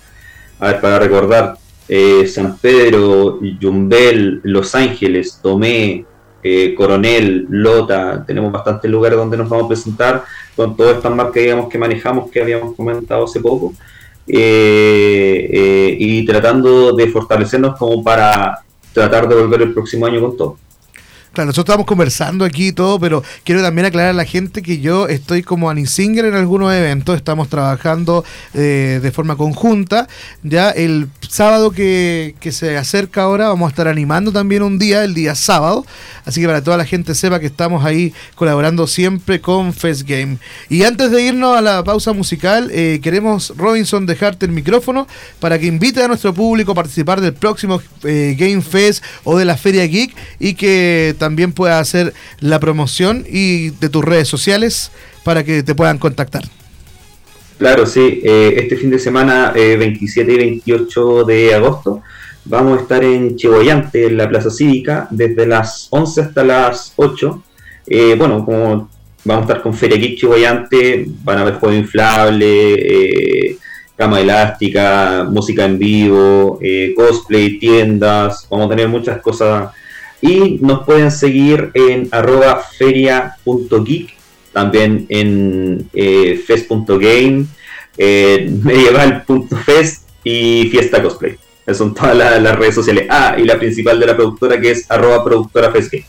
a 0.60 0.68
ver, 0.68 0.82
para 0.82 1.00
recordar, 1.00 1.58
eh, 1.88 2.28
San 2.28 2.58
Pedro, 2.58 3.40
Yumbel, 3.42 4.42
Los 4.44 4.76
Ángeles, 4.76 5.40
Tomé, 5.42 6.06
eh, 6.44 6.76
Coronel, 6.76 7.48
Lota, 7.50 8.24
tenemos 8.24 8.52
bastantes 8.52 8.90
lugares 8.90 9.18
donde 9.18 9.36
nos 9.36 9.50
vamos 9.50 9.66
a 9.66 9.68
presentar 9.68 10.24
con 10.56 10.76
todas 10.76 10.98
estas 10.98 11.14
marcas 11.14 11.44
digamos, 11.44 11.70
que 11.70 11.78
manejamos 11.78 12.32
que 12.32 12.42
habíamos 12.42 12.76
comentado 12.76 13.26
hace 13.26 13.40
poco 13.40 13.74
eh, 14.28 15.50
eh, 15.52 15.98
y 16.00 16.26
tratando 16.26 16.94
de 16.94 17.08
fortalecernos 17.08 17.78
como 17.78 18.04
para 18.04 18.60
tratar 18.94 19.28
de 19.28 19.36
volver 19.36 19.62
el 19.62 19.74
próximo 19.74 20.06
año 20.06 20.22
con 20.22 20.38
todo. 20.38 20.58
Claro, 21.36 21.48
nosotros 21.48 21.74
estamos 21.74 21.86
conversando 21.86 22.46
aquí 22.46 22.70
y 22.70 22.72
todo, 22.72 22.98
pero 22.98 23.22
quiero 23.44 23.62
también 23.62 23.86
aclarar 23.86 24.12
a 24.12 24.14
la 24.14 24.24
gente 24.24 24.62
que 24.62 24.80
yo 24.80 25.10
estoy 25.10 25.44
como 25.44 25.70
Annie 25.70 25.86
Singer 25.86 26.24
en 26.24 26.34
algunos 26.34 26.74
eventos, 26.74 27.18
estamos 27.18 27.50
trabajando 27.50 28.24
eh, 28.54 29.02
de 29.04 29.12
forma 29.12 29.36
conjunta. 29.36 30.08
Ya 30.44 30.70
el 30.70 31.10
sábado 31.28 31.72
que, 31.72 32.36
que, 32.40 32.54
se 32.54 32.78
acerca 32.78 33.24
ahora 33.24 33.50
vamos 33.50 33.66
a 33.66 33.70
estar 33.72 33.90
animando 33.90 34.32
también 34.32 34.64
un 34.64 34.80
día, 34.80 35.04
el 35.04 35.14
día 35.14 35.36
sábado. 35.36 35.86
Así 36.24 36.40
que 36.40 36.48
para 36.48 36.64
toda 36.64 36.78
la 36.78 36.86
gente 36.86 37.14
sepa 37.14 37.42
que 37.42 37.48
estamos 37.48 37.84
ahí 37.84 38.14
colaborando 38.36 38.88
siempre 38.88 39.42
con 39.42 39.74
Fest 39.74 40.04
Game. 40.08 40.38
Y 40.70 40.84
antes 40.84 41.12
de 41.12 41.22
irnos 41.22 41.58
a 41.58 41.62
la 41.62 41.84
pausa 41.84 42.14
musical, 42.14 42.70
eh, 42.72 43.02
queremos, 43.04 43.52
Robinson, 43.58 44.06
dejarte 44.06 44.46
el 44.46 44.54
micrófono 44.54 45.06
para 45.42 45.60
que 45.60 45.66
invite 45.66 46.02
a 46.02 46.08
nuestro 46.08 46.34
público 46.34 46.72
a 46.72 46.76
participar 46.76 47.20
del 47.20 47.34
próximo 47.34 47.82
eh, 48.06 48.38
Game 48.40 48.62
Fest 48.62 49.04
o 49.26 49.38
de 49.38 49.44
la 49.44 49.58
Feria 49.58 49.86
Geek 49.86 50.16
y 50.40 50.54
que 50.54 51.14
también 51.20 51.25
puedas 51.54 51.82
hacer 51.82 52.14
la 52.40 52.60
promoción 52.60 53.26
y 53.30 53.70
de 53.70 53.90
tus 53.90 54.04
redes 54.04 54.28
sociales 54.28 54.92
para 55.24 55.44
que 55.44 55.64
te 55.64 55.76
puedan 55.76 55.98
contactar. 55.98 56.44
Claro, 57.58 57.86
sí. 57.86 58.22
Eh, 58.24 58.56
este 58.58 58.76
fin 58.76 58.90
de 58.90 59.00
semana, 59.00 59.52
27 59.56 60.32
y 60.32 60.38
28 60.38 61.24
de 61.24 61.54
agosto, 61.54 62.02
vamos 62.44 62.78
a 62.78 62.82
estar 62.82 63.04
en 63.04 63.36
Chihuayante, 63.36 64.08
en 64.08 64.18
la 64.18 64.28
Plaza 64.28 64.50
Cívica, 64.50 65.08
desde 65.10 65.48
las 65.48 65.88
11 65.90 66.22
hasta 66.22 66.44
las 66.44 66.94
8. 66.98 67.44
Eh, 67.88 68.16
bueno, 68.18 68.44
como 68.44 68.90
vamos 69.24 69.44
a 69.44 69.48
estar 69.48 69.62
con 69.62 69.74
Feria 69.74 69.98
Geek 69.98 70.20
Chihuayante, 70.20 71.06
van 71.24 71.38
a 71.38 71.42
haber 71.42 71.56
juegos 71.56 71.78
inflables, 71.78 72.78
eh, 72.78 73.58
cama 73.96 74.20
elástica, 74.20 75.26
música 75.30 75.64
en 75.64 75.80
vivo, 75.80 76.60
cosplay, 76.96 77.58
tiendas, 77.58 78.46
vamos 78.50 78.66
a 78.68 78.70
tener 78.70 78.90
muchas 78.90 79.22
cosas 79.22 79.70
y 80.22 80.60
nos 80.62 80.86
pueden 80.86 81.12
seguir 81.12 81.72
en 81.74 82.08
arroba 82.12 82.64
feria.geek, 82.78 84.16
también 84.54 85.06
en 85.10 85.90
eh, 85.94 86.42
fest.game, 86.46 87.46
medieval.fest 87.98 90.08
y 90.24 90.70
fiesta 90.70 91.02
cosplay. 91.02 91.38
Son 91.74 91.94
todas 91.94 92.16
las, 92.16 92.58
redes 92.58 92.76
sociales. 92.76 93.08
Ah, 93.10 93.36
y 93.38 93.44
la 93.44 93.58
principal 93.58 94.00
de 94.00 94.06
la 94.06 94.16
productora 94.16 94.60
que 94.60 94.72
es 94.72 94.90
arroba 94.90 95.24
productora 95.24 95.72
festgame 95.72 96.06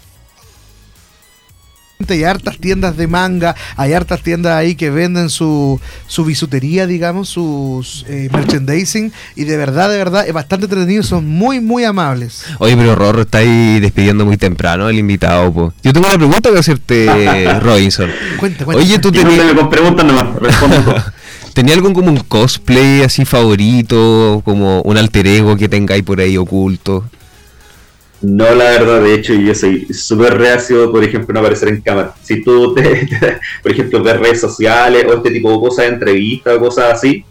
hay 2.09 2.25
hartas 2.25 2.59
tiendas 2.59 2.97
de 2.97 3.07
manga, 3.07 3.55
hay 3.77 3.93
hartas 3.93 4.23
tiendas 4.23 4.55
ahí 4.55 4.75
que 4.75 4.91
venden 4.91 5.31
su, 5.31 5.81
su 6.07 6.25
bisutería, 6.25 6.87
digamos, 6.87 7.29
sus 7.29 8.05
eh, 8.09 8.29
merchandising, 8.33 9.13
y 9.35 9.45
de 9.45 9.57
verdad, 9.57 9.91
de 9.91 9.97
verdad, 9.97 10.27
es 10.27 10.33
bastante 10.33 10.67
entretenido, 10.67 11.03
son 11.03 11.27
muy, 11.27 11.61
muy 11.61 11.85
amables. 11.85 12.45
Oye, 12.59 12.77
pero 12.77 12.95
Rorro 12.95 13.23
está 13.23 13.39
ahí 13.39 13.81
despidiendo 13.81 14.25
muy 14.25 14.37
temprano 14.37 14.89
el 14.89 14.99
invitado, 14.99 15.53
po. 15.53 15.73
Yo 15.83 15.93
tengo 15.93 16.07
una 16.07 16.19
pregunta 16.19 16.51
que 16.53 16.59
hacerte, 16.59 17.59
Robinson. 17.61 18.11
Cuenta, 18.39 18.65
cuenta. 18.65 18.83
Oye, 18.83 18.99
tú 18.99 19.11
tenías... 19.11 19.55
con 19.55 19.71
preguntas 19.71 20.07
nomás, 20.07 20.35
respondo. 20.37 20.95
¿Tenía 21.55 21.75
algún 21.75 21.95
como 21.95 22.11
un 22.11 22.19
cosplay 22.19 23.01
así 23.01 23.25
favorito, 23.25 24.43
como 24.45 24.83
un 24.83 24.99
alter 24.99 25.27
ego 25.27 25.57
que 25.57 25.71
tengáis 25.71 26.03
por 26.03 26.21
ahí 26.21 26.37
oculto? 26.37 27.09
No, 28.23 28.55
la 28.55 28.65
verdad, 28.65 29.03
de 29.03 29.15
hecho, 29.15 29.35
yo 29.35 29.55
soy 29.55 29.87
súper 29.93 30.39
reacio, 30.39 30.91
por 30.91 31.05
ejemplo, 31.05 31.35
no 31.35 31.41
aparecer 31.41 31.69
en 31.69 31.81
cámara. 31.83 32.15
Si 32.23 32.43
tú, 32.43 32.75
te, 32.75 33.09
por 33.63 33.73
ejemplo, 33.73 34.03
ves 34.03 34.19
redes 34.19 34.41
sociales 34.41 35.05
o 35.07 35.15
este 35.15 35.31
tipo 35.31 35.53
de 35.53 35.61
cosas, 35.61 35.87
entrevistas 35.87 36.57
o 36.57 36.61
cosas 36.61 36.95
así, 36.95 37.25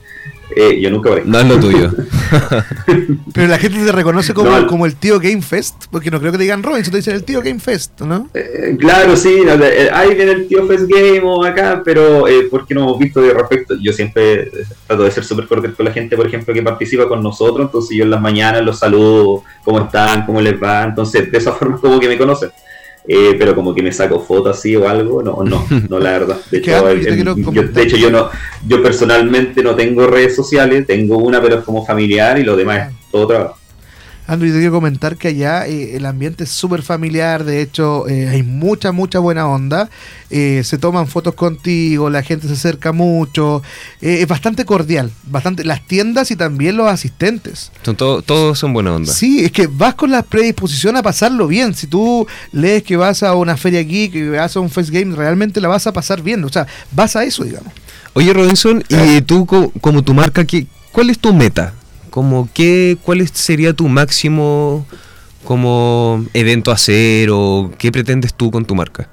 eh, 0.55 0.79
yo 0.79 0.91
nunca 0.91 1.09
No 1.25 1.39
es 1.39 1.47
lo 1.47 1.59
tuyo. 1.59 1.91
Pero 3.33 3.47
la 3.47 3.57
gente 3.57 3.83
te 3.83 3.91
reconoce 3.91 4.33
como, 4.33 4.67
como 4.67 4.85
el 4.85 4.95
tío 4.95 5.19
Game 5.19 5.41
Fest, 5.41 5.85
porque 5.91 6.11
no 6.11 6.19
creo 6.19 6.31
que 6.31 6.37
te 6.37 6.43
digan 6.43 6.63
Robinson, 6.63 6.91
te 6.91 6.97
dicen 6.97 7.15
el 7.15 7.23
tío 7.23 7.41
Game 7.41 7.59
Fest, 7.59 8.01
¿no? 8.01 8.29
Eh, 8.33 8.75
claro, 8.79 9.15
sí, 9.15 9.43
eh, 9.45 9.89
ahí 9.91 10.15
viene 10.15 10.31
el 10.31 10.47
tío 10.47 10.65
Fest 10.67 10.85
Game 10.87 11.21
o 11.23 11.43
acá, 11.43 11.81
pero 11.83 12.27
eh, 12.27 12.47
porque 12.49 12.73
no 12.73 12.81
hemos 12.81 12.99
visto 12.99 13.21
de 13.21 13.33
respecto. 13.33 13.75
Yo 13.81 13.93
siempre 13.93 14.51
trato 14.87 15.03
de 15.03 15.11
ser 15.11 15.23
súper 15.23 15.47
cordial 15.47 15.73
con 15.73 15.85
la 15.85 15.91
gente, 15.91 16.15
por 16.15 16.27
ejemplo, 16.27 16.53
que 16.53 16.61
participa 16.61 17.07
con 17.07 17.21
nosotros, 17.21 17.67
entonces 17.67 17.97
yo 17.97 18.03
en 18.03 18.11
las 18.11 18.21
mañanas 18.21 18.63
los 18.63 18.79
saludo, 18.79 19.43
cómo 19.63 19.81
están, 19.81 20.25
cómo 20.25 20.41
les 20.41 20.61
va, 20.61 20.83
entonces 20.83 21.31
de 21.31 21.37
esa 21.37 21.51
forma 21.53 21.79
como 21.79 21.99
que 21.99 22.07
me 22.07 22.17
conocen. 22.17 22.51
Eh, 23.07 23.35
pero 23.37 23.53
como 23.53 23.75
que 23.75 23.83
me 23.83 23.91
saco 23.91 24.19
fotos 24.19 24.57
así 24.57 24.75
o 24.75 24.87
algo, 24.87 25.21
no, 25.21 25.43
no, 25.43 25.65
no 25.89 25.99
la 25.99 26.11
verdad. 26.11 26.37
De 26.49 26.57
hecho, 26.57 26.71
yo, 27.51 27.63
de 27.63 27.83
hecho 27.83 27.97
yo 27.97 28.09
no, 28.09 28.29
yo 28.67 28.81
personalmente 28.81 29.61
no 29.61 29.75
tengo 29.75 30.07
redes 30.07 30.35
sociales, 30.35 30.87
tengo 30.87 31.17
una 31.17 31.41
pero 31.41 31.59
es 31.59 31.63
como 31.63 31.85
familiar 31.85 32.39
y 32.39 32.43
lo 32.43 32.55
demás 32.55 32.89
es 32.89 32.95
todo 33.11 33.27
trabajo. 33.27 33.57
Andrew, 34.27 34.51
te 34.51 34.57
quiero 34.57 34.71
comentar 34.71 35.17
que 35.17 35.27
allá 35.27 35.67
eh, 35.67 35.95
el 35.95 36.05
ambiente 36.05 36.45
es 36.45 36.49
súper 36.49 36.81
familiar, 36.81 37.43
de 37.43 37.61
hecho 37.61 38.07
eh, 38.07 38.27
hay 38.27 38.41
mucha, 38.41 38.91
mucha 38.91 39.19
buena 39.19 39.47
onda, 39.47 39.89
eh, 40.31 40.63
se 40.63 40.79
toman 40.79 41.07
fotos 41.07 41.35
contigo, 41.35 42.09
la 42.09 42.23
gente 42.23 42.47
se 42.47 42.53
acerca 42.53 42.91
mucho, 42.91 43.61
es 44.01 44.27
bastante 44.27 44.65
cordial, 44.65 45.11
bastante 45.27 45.63
las 45.63 45.85
tiendas 45.85 46.31
y 46.31 46.35
también 46.35 46.75
los 46.75 46.87
asistentes. 46.87 47.71
Son 47.83 47.95
todos 47.95 48.57
son 48.57 48.73
buena 48.73 48.95
onda. 48.95 49.13
Sí, 49.13 49.45
es 49.45 49.51
que 49.51 49.67
vas 49.67 49.93
con 49.93 50.09
la 50.09 50.23
predisposición 50.23 50.97
a 50.97 51.03
pasarlo 51.03 51.47
bien, 51.47 51.75
si 51.75 51.85
tú 51.85 52.25
lees 52.51 52.81
que 52.81 52.97
vas 52.97 53.21
a 53.21 53.35
una 53.35 53.57
feria 53.57 53.83
geek, 53.83 54.11
que 54.11 54.29
vas 54.31 54.55
a 54.55 54.59
un 54.59 54.71
Fest 54.71 54.89
Game, 54.89 55.15
realmente 55.15 55.61
la 55.61 55.67
vas 55.67 55.85
a 55.85 55.93
pasar 55.93 56.23
bien, 56.23 56.43
o 56.43 56.49
sea, 56.49 56.65
vas 56.91 57.15
a 57.15 57.23
eso, 57.23 57.43
digamos. 57.43 57.71
Oye, 58.13 58.33
Robinson, 58.33 58.83
y 58.89 59.21
tú 59.21 59.45
como, 59.45 60.03
tu 60.03 60.13
marca, 60.15 60.45
¿cuál 60.91 61.09
es 61.11 61.19
tu 61.19 61.31
meta? 61.31 61.73
Como 62.15 62.47
qué, 62.53 62.97
¿cuál 63.03 63.27
sería 63.27 63.73
tu 63.73 63.89
máximo 63.89 64.85
como 65.43 66.25
evento 66.33 66.71
a 66.71 66.75
hacer 66.75 67.27
o 67.29 67.71
qué 67.77 67.91
pretendes 67.91 68.33
tú 68.33 68.51
con 68.51 68.63
tu 68.63 68.73
marca? 68.73 69.09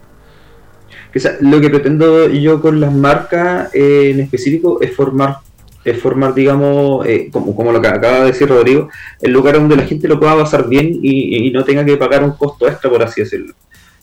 lo 1.41 1.61
que 1.61 1.69
pretendo 1.69 2.29
yo 2.29 2.63
con 2.63 2.81
las 2.81 2.93
marcas 2.93 3.75
eh, 3.75 4.13
en 4.15 4.21
específico 4.21 4.81
es 4.81 4.95
formar, 4.95 5.39
es 5.85 6.01
formar 6.01 6.33
digamos, 6.33 7.05
eh, 7.05 7.29
como, 7.33 7.73
lo 7.73 7.83
que 7.83 7.89
acaba 7.89 8.21
de 8.21 8.27
decir 8.27 8.49
Rodrigo, 8.49 8.89
el 9.21 9.33
lugar 9.33 9.57
donde 9.57 9.75
la 9.75 9.85
gente 9.85 10.07
lo 10.07 10.21
pueda 10.21 10.37
pasar 10.37 10.69
bien 10.69 11.01
y, 11.03 11.51
no 11.51 11.65
tenga 11.65 11.85
que 11.85 11.97
pagar 11.97 12.23
un 12.23 12.37
costo 12.37 12.69
extra, 12.69 12.89
por 12.89 13.03
así 13.03 13.23
decirlo. 13.23 13.53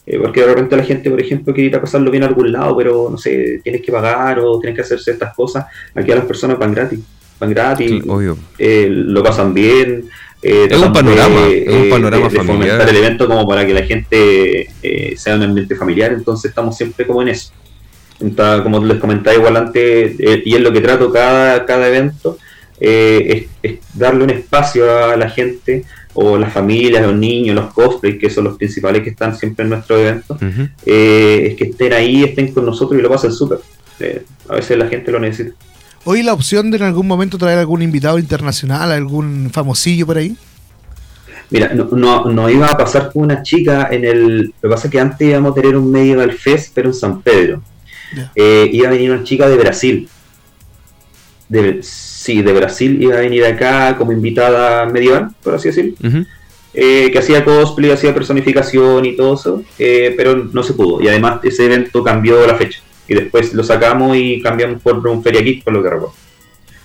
Eh, 0.05 0.19
porque 0.19 0.41
de 0.41 0.47
repente 0.47 0.75
la 0.75 0.83
gente, 0.83 1.09
por 1.09 1.21
ejemplo, 1.21 1.53
quiere 1.53 1.69
ir 1.69 1.75
a 1.77 1.81
pasarlo 1.81 2.11
bien 2.11 2.23
a 2.23 2.27
algún 2.27 2.51
lado, 2.51 2.75
pero 2.75 3.07
no 3.09 3.17
sé, 3.17 3.61
tienes 3.63 3.81
que 3.81 3.93
pagar 3.93 4.39
o 4.39 4.59
tienes 4.59 4.75
que 4.75 4.81
hacer 4.81 4.99
ciertas 4.99 5.33
cosas. 5.33 5.67
Aquí 5.95 6.11
a 6.11 6.15
las 6.15 6.25
personas 6.25 6.59
van 6.59 6.73
gratis 6.73 6.99
van 7.39 7.49
gratis, 7.49 8.03
eh, 8.57 8.87
lo 8.89 9.23
pasan 9.23 9.53
bien. 9.53 10.05
Eh, 10.41 10.67
es 10.69 10.77
un 10.77 10.93
panorama, 10.93 11.47
es 11.47 11.67
un 11.67 11.83
eh, 11.85 11.89
panorama 11.89 12.29
familiar. 12.29 12.45
fomentar 12.45 12.89
el 12.89 12.95
evento 12.95 13.27
como 13.27 13.47
para 13.47 13.65
que 13.65 13.73
la 13.73 13.83
gente 13.83 14.69
sea 15.17 15.35
un 15.35 15.43
ambiente 15.43 15.75
familiar, 15.75 16.13
entonces 16.13 16.49
estamos 16.49 16.75
siempre 16.75 17.07
como 17.07 17.21
en 17.21 17.29
eso. 17.29 17.51
Entonces, 18.19 18.61
como 18.61 18.83
les 18.83 18.97
comentaba 18.99 19.35
igual 19.35 19.55
antes, 19.55 20.15
y 20.19 20.53
es 20.53 20.61
lo 20.61 20.73
que 20.73 20.81
trato 20.81 21.11
cada, 21.11 21.65
cada 21.65 21.87
evento, 21.87 22.37
es, 22.79 23.47
darle 23.93 24.25
un 24.25 24.29
espacio 24.29 25.05
a 25.05 25.15
la 25.15 25.29
gente, 25.29 25.85
o 26.13 26.37
las 26.37 26.51
familias, 26.51 27.03
los 27.03 27.15
niños, 27.15 27.55
los 27.55 27.73
cosplays, 27.73 28.19
que 28.19 28.29
son 28.29 28.45
los 28.45 28.57
principales 28.57 29.03
que 29.03 29.11
están 29.11 29.37
siempre 29.37 29.63
en 29.63 29.69
nuestro 29.69 29.97
evento, 29.97 30.37
es 30.41 31.55
que 31.55 31.69
estén 31.71 31.93
ahí, 31.93 32.23
estén 32.23 32.51
con 32.53 32.65
nosotros 32.65 32.99
y 32.99 33.01
lo 33.03 33.09
pasen 33.09 33.31
súper. 33.31 33.59
a 34.49 34.55
veces 34.55 34.77
la 34.77 34.87
gente 34.87 35.11
lo 35.11 35.19
necesita. 35.19 35.55
¿Hoy 36.05 36.23
la 36.23 36.33
opción 36.33 36.71
de 36.71 36.77
en 36.77 36.83
algún 36.83 37.07
momento 37.07 37.37
traer 37.37 37.59
algún 37.59 37.81
invitado 37.81 38.19
internacional, 38.19 38.91
algún 38.91 39.49
famosillo 39.51 40.05
por 40.05 40.17
ahí? 40.17 40.35
Mira, 41.49 41.73
no, 41.73 42.49
iba 42.49 42.67
a 42.67 42.77
pasar 42.77 43.11
con 43.11 43.23
una 43.23 43.41
chica 43.41 43.89
en 43.91 44.05
el. 44.05 44.53
Lo 44.61 44.69
que 44.69 44.69
pasa 44.69 44.87
es 44.87 44.91
que 44.91 44.99
antes 44.99 45.27
íbamos 45.27 45.51
a 45.51 45.55
tener 45.55 45.75
un 45.75 45.91
Medieval 45.91 46.31
Fest, 46.31 46.71
pero 46.73 46.89
en 46.89 46.93
San 46.93 47.21
Pedro. 47.21 47.61
Eh, 48.35 48.69
iba 48.71 48.87
a 48.87 48.91
venir 48.91 49.11
una 49.11 49.23
chica 49.23 49.47
de 49.49 49.57
Brasil. 49.57 50.07
De, 51.47 51.79
sí, 51.81 52.43
de 52.43 52.53
Brasil 52.53 53.01
iba 53.01 53.15
a 53.15 53.21
venir 53.21 53.43
acá 53.45 53.97
como 53.97 54.11
invitada 54.11 54.85
medieval, 54.85 55.31
por 55.43 55.55
así 55.55 55.69
decirlo. 55.69 55.95
Eh, 56.75 57.09
que 57.11 57.17
hacía 57.17 57.43
cosplay, 57.43 57.89
hacía 57.89 58.13
personificación 58.13 59.03
y 59.05 59.15
todo 59.15 59.33
eso, 59.33 59.63
eh, 59.79 60.13
pero 60.15 60.35
no 60.35 60.61
se 60.61 60.73
pudo. 60.73 61.01
Y 61.01 61.07
además 61.07 61.39
ese 61.43 61.65
evento 61.65 62.03
cambió 62.03 62.45
la 62.45 62.55
fecha 62.55 62.79
y 63.09 63.15
después 63.15 63.53
lo 63.53 63.63
sacamos 63.63 64.15
y 64.15 64.41
cambiamos 64.41 64.81
por 64.81 65.05
un 65.07 65.23
Feria 65.23 65.41
Geek, 65.41 65.63
por 65.63 65.73
lo 65.73 65.83
que 65.83 65.89
recuerdo. 65.89 66.13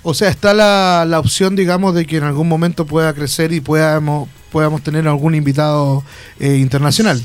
O 0.02 0.12
sea, 0.12 0.28
está 0.28 0.52
la, 0.52 1.06
la, 1.08 1.18
opción, 1.18 1.56
digamos, 1.56 1.94
de 1.94 2.04
que 2.04 2.18
en 2.18 2.24
algún 2.24 2.46
momento 2.46 2.84
pueda 2.84 3.14
crecer 3.14 3.52
y 3.52 3.60
podamos, 3.60 4.28
podamos 4.52 4.82
tener 4.82 5.08
algún 5.08 5.34
invitado 5.34 6.04
eh, 6.38 6.56
internacional. 6.56 7.22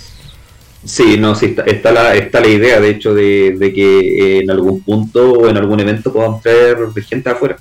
Sí, 0.85 1.17
no, 1.17 1.35
sí, 1.35 1.55
está, 1.65 1.91
la, 1.91 2.15
está 2.15 2.39
la 2.39 2.47
idea, 2.47 2.79
de 2.79 2.89
hecho, 2.89 3.13
de, 3.13 3.71
que 3.75 4.39
en 4.39 4.49
algún 4.49 4.81
punto 4.81 5.33
o 5.33 5.49
en 5.49 5.57
algún 5.57 5.79
evento 5.81 6.13
podamos 6.13 6.41
traer 6.41 6.77
gente 7.07 7.29
afuera. 7.29 7.57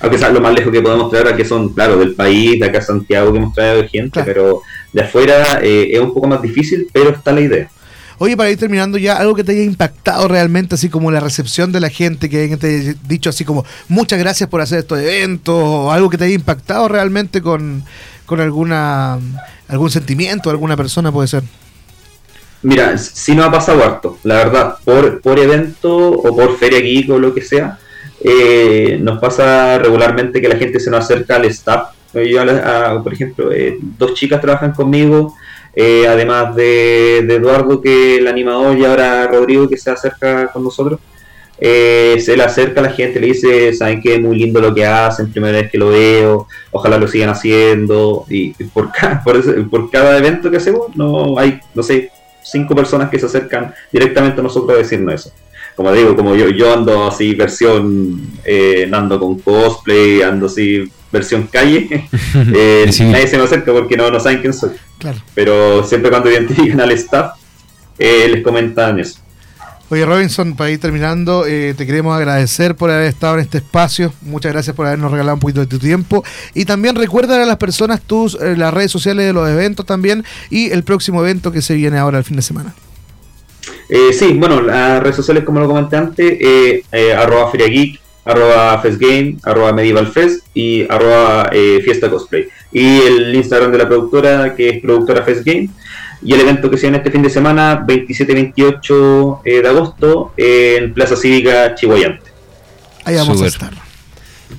Aunque 0.00 0.18
sea 0.18 0.28
lo 0.30 0.40
más 0.40 0.54
lejos 0.54 0.72
que 0.72 0.82
podemos 0.82 1.10
traer, 1.10 1.34
que 1.36 1.44
son, 1.44 1.72
claro, 1.72 1.96
del 1.96 2.14
país, 2.14 2.60
de 2.60 2.66
acá 2.66 2.78
a 2.78 2.82
Santiago 2.82 3.32
que 3.32 3.38
hemos 3.38 3.54
traído 3.54 3.88
gente, 3.88 4.22
pero 4.24 4.62
de 4.92 5.02
afuera 5.02 5.60
eh, 5.62 5.90
es 5.92 6.00
un 6.00 6.12
poco 6.12 6.28
más 6.28 6.42
difícil, 6.42 6.86
pero 6.92 7.10
está 7.10 7.32
la 7.32 7.40
idea. 7.40 7.70
Oye, 8.22 8.36
para 8.36 8.50
ir 8.50 8.58
terminando 8.58 8.98
ya, 8.98 9.16
algo 9.16 9.34
que 9.34 9.42
te 9.42 9.52
haya 9.52 9.62
impactado 9.62 10.28
realmente, 10.28 10.74
así 10.74 10.90
como 10.90 11.10
la 11.10 11.20
recepción 11.20 11.72
de 11.72 11.80
la 11.80 11.88
gente, 11.88 12.28
que 12.28 12.54
te 12.58 12.66
haya 12.66 12.94
dicho 13.08 13.30
así 13.30 13.46
como 13.46 13.64
muchas 13.88 14.18
gracias 14.18 14.46
por 14.46 14.60
hacer 14.60 14.80
estos 14.80 14.98
eventos, 14.98 15.54
o 15.56 15.90
algo 15.90 16.10
que 16.10 16.18
te 16.18 16.24
haya 16.24 16.34
impactado 16.34 16.86
realmente 16.86 17.40
con, 17.40 17.82
alguna 18.28 19.18
algún 19.68 19.88
sentimiento, 19.88 20.50
alguna 20.50 20.76
persona 20.76 21.10
puede 21.10 21.28
ser. 21.28 21.44
Mira, 22.60 22.98
si 22.98 23.34
no 23.34 23.42
ha 23.42 23.50
pasado 23.50 23.82
harto, 23.82 24.18
la 24.24 24.34
verdad, 24.34 24.74
por, 24.84 25.22
por 25.22 25.38
evento 25.38 26.10
o 26.10 26.36
por 26.36 26.58
feria 26.58 26.80
geek 26.80 27.08
o 27.08 27.18
lo 27.18 27.32
que 27.32 27.40
sea, 27.40 27.78
eh, 28.22 28.98
nos 29.00 29.18
pasa 29.18 29.78
regularmente 29.78 30.42
que 30.42 30.48
la 30.50 30.56
gente 30.56 30.78
se 30.78 30.90
nos 30.90 31.06
acerca 31.06 31.36
al 31.36 31.46
staff. 31.46 31.94
Yo, 32.12 32.44
por 33.02 33.14
ejemplo, 33.14 33.50
eh, 33.50 33.78
dos 33.80 34.12
chicas 34.12 34.42
trabajan 34.42 34.72
conmigo, 34.72 35.34
eh, 35.74 36.06
además 36.08 36.54
de, 36.54 37.18
Eduardo, 37.18 37.80
que 37.80 38.16
el 38.16 38.28
animador, 38.28 38.76
y 38.76 38.84
ahora 38.84 39.26
Rodrigo, 39.26 39.68
que 39.68 39.76
se 39.76 39.90
acerca 39.90 40.48
con 40.48 40.64
nosotros. 40.64 41.00
se 41.58 42.34
le 42.36 42.42
acerca 42.42 42.80
a 42.80 42.84
la 42.84 42.90
gente, 42.90 43.20
le 43.20 43.28
dice, 43.28 43.72
saben 43.74 44.00
que 44.00 44.14
es 44.14 44.20
muy 44.20 44.38
lindo 44.38 44.60
lo 44.60 44.74
que 44.74 44.86
hacen, 44.86 45.30
primera 45.30 45.60
vez 45.60 45.70
que 45.70 45.78
lo 45.78 45.90
veo, 45.90 46.46
ojalá 46.70 46.98
lo 46.98 47.06
sigan 47.06 47.30
haciendo, 47.30 48.24
y, 48.28 48.52
por, 48.64 48.90
cada, 48.92 49.22
por, 49.24 49.70
por 49.70 49.90
cada 49.90 50.18
evento 50.18 50.50
que 50.50 50.56
hacemos, 50.56 50.96
no 50.96 51.38
hay, 51.38 51.60
no 51.74 51.82
sé, 51.82 52.10
cinco 52.42 52.74
personas 52.74 53.10
que 53.10 53.18
se 53.18 53.26
acercan 53.26 53.74
directamente 53.92 54.40
a 54.40 54.42
nosotros 54.42 54.76
a 54.76 54.78
decirnos 54.78 55.14
eso. 55.14 55.32
Como 55.76 55.92
digo, 55.92 56.16
como 56.16 56.34
yo, 56.34 56.48
yo 56.48 56.72
ando 56.74 57.06
así 57.06 57.34
versión, 57.34 58.32
eh, 58.44 58.90
ando 58.92 59.18
con 59.18 59.38
cosplay, 59.38 60.20
ando 60.22 60.46
así 60.46 60.90
versión 61.12 61.48
calle, 61.48 61.88
eh, 62.54 62.90
nadie 63.00 63.26
se 63.26 63.36
me 63.36 63.44
acerca 63.44 63.72
porque 63.72 63.96
no, 63.96 64.10
no 64.10 64.20
saben 64.20 64.40
quién 64.40 64.52
soy. 64.52 64.70
Pero 65.34 65.84
siempre 65.84 66.10
cuando 66.10 66.30
identifican 66.30 66.80
al 66.80 66.92
staff, 66.92 67.32
eh, 67.98 68.28
les 68.30 68.42
comentan 68.42 68.98
eso. 68.98 69.20
Oye 69.92 70.06
Robinson, 70.06 70.54
para 70.54 70.70
ir 70.70 70.78
terminando, 70.78 71.46
eh, 71.46 71.74
te 71.76 71.84
queremos 71.84 72.16
agradecer 72.16 72.76
por 72.76 72.90
haber 72.90 73.08
estado 73.08 73.34
en 73.34 73.40
este 73.40 73.58
espacio. 73.58 74.12
Muchas 74.22 74.52
gracias 74.52 74.76
por 74.76 74.86
habernos 74.86 75.10
regalado 75.10 75.34
un 75.34 75.40
poquito 75.40 75.58
de 75.58 75.66
tu 75.66 75.80
tiempo. 75.80 76.22
Y 76.54 76.64
también 76.64 76.94
recuerda 76.94 77.42
a 77.42 77.44
las 77.44 77.56
personas 77.56 78.00
tus 78.00 78.36
eh, 78.36 78.54
las 78.56 78.72
redes 78.72 78.92
sociales 78.92 79.26
de 79.26 79.32
los 79.32 79.48
eventos 79.48 79.84
también 79.84 80.24
y 80.48 80.70
el 80.70 80.84
próximo 80.84 81.24
evento 81.24 81.50
que 81.50 81.60
se 81.60 81.74
viene 81.74 81.98
ahora 81.98 82.18
el 82.18 82.24
fin 82.24 82.36
de 82.36 82.42
semana. 82.42 82.72
Eh, 83.88 84.12
sí, 84.12 84.34
bueno, 84.34 84.62
las 84.62 85.02
redes 85.02 85.16
sociales 85.16 85.42
como 85.42 85.58
lo 85.58 85.66
comenté 85.66 85.96
antes, 85.96 86.38
arroba 86.92 87.50
FeriaGeek, 87.50 88.00
arroba 88.30 88.78
FestGame, 88.80 89.36
arroba 89.42 89.72
MedievalFest 89.72 90.46
y 90.54 90.86
arroba 90.90 91.50
Fiesta 91.50 92.10
Cosplay. 92.10 92.48
Y 92.72 93.00
el 93.00 93.34
Instagram 93.34 93.72
de 93.72 93.78
la 93.78 93.88
productora 93.88 94.54
que 94.54 94.68
es 94.68 94.80
productora 94.80 95.22
FestGame 95.22 95.70
y 96.22 96.34
el 96.34 96.40
evento 96.40 96.70
que 96.70 96.76
se 96.76 96.82
viene 96.82 96.98
este 96.98 97.10
fin 97.10 97.22
de 97.22 97.30
semana, 97.30 97.84
27-28 97.86 99.40
eh, 99.44 99.62
de 99.62 99.68
agosto, 99.68 100.32
en 100.36 100.92
Plaza 100.92 101.16
Cívica 101.16 101.74
Chihuayante. 101.74 102.30
Ahí 103.04 103.16
vamos 103.16 103.40
a 103.40 103.46
estar. 103.46 103.89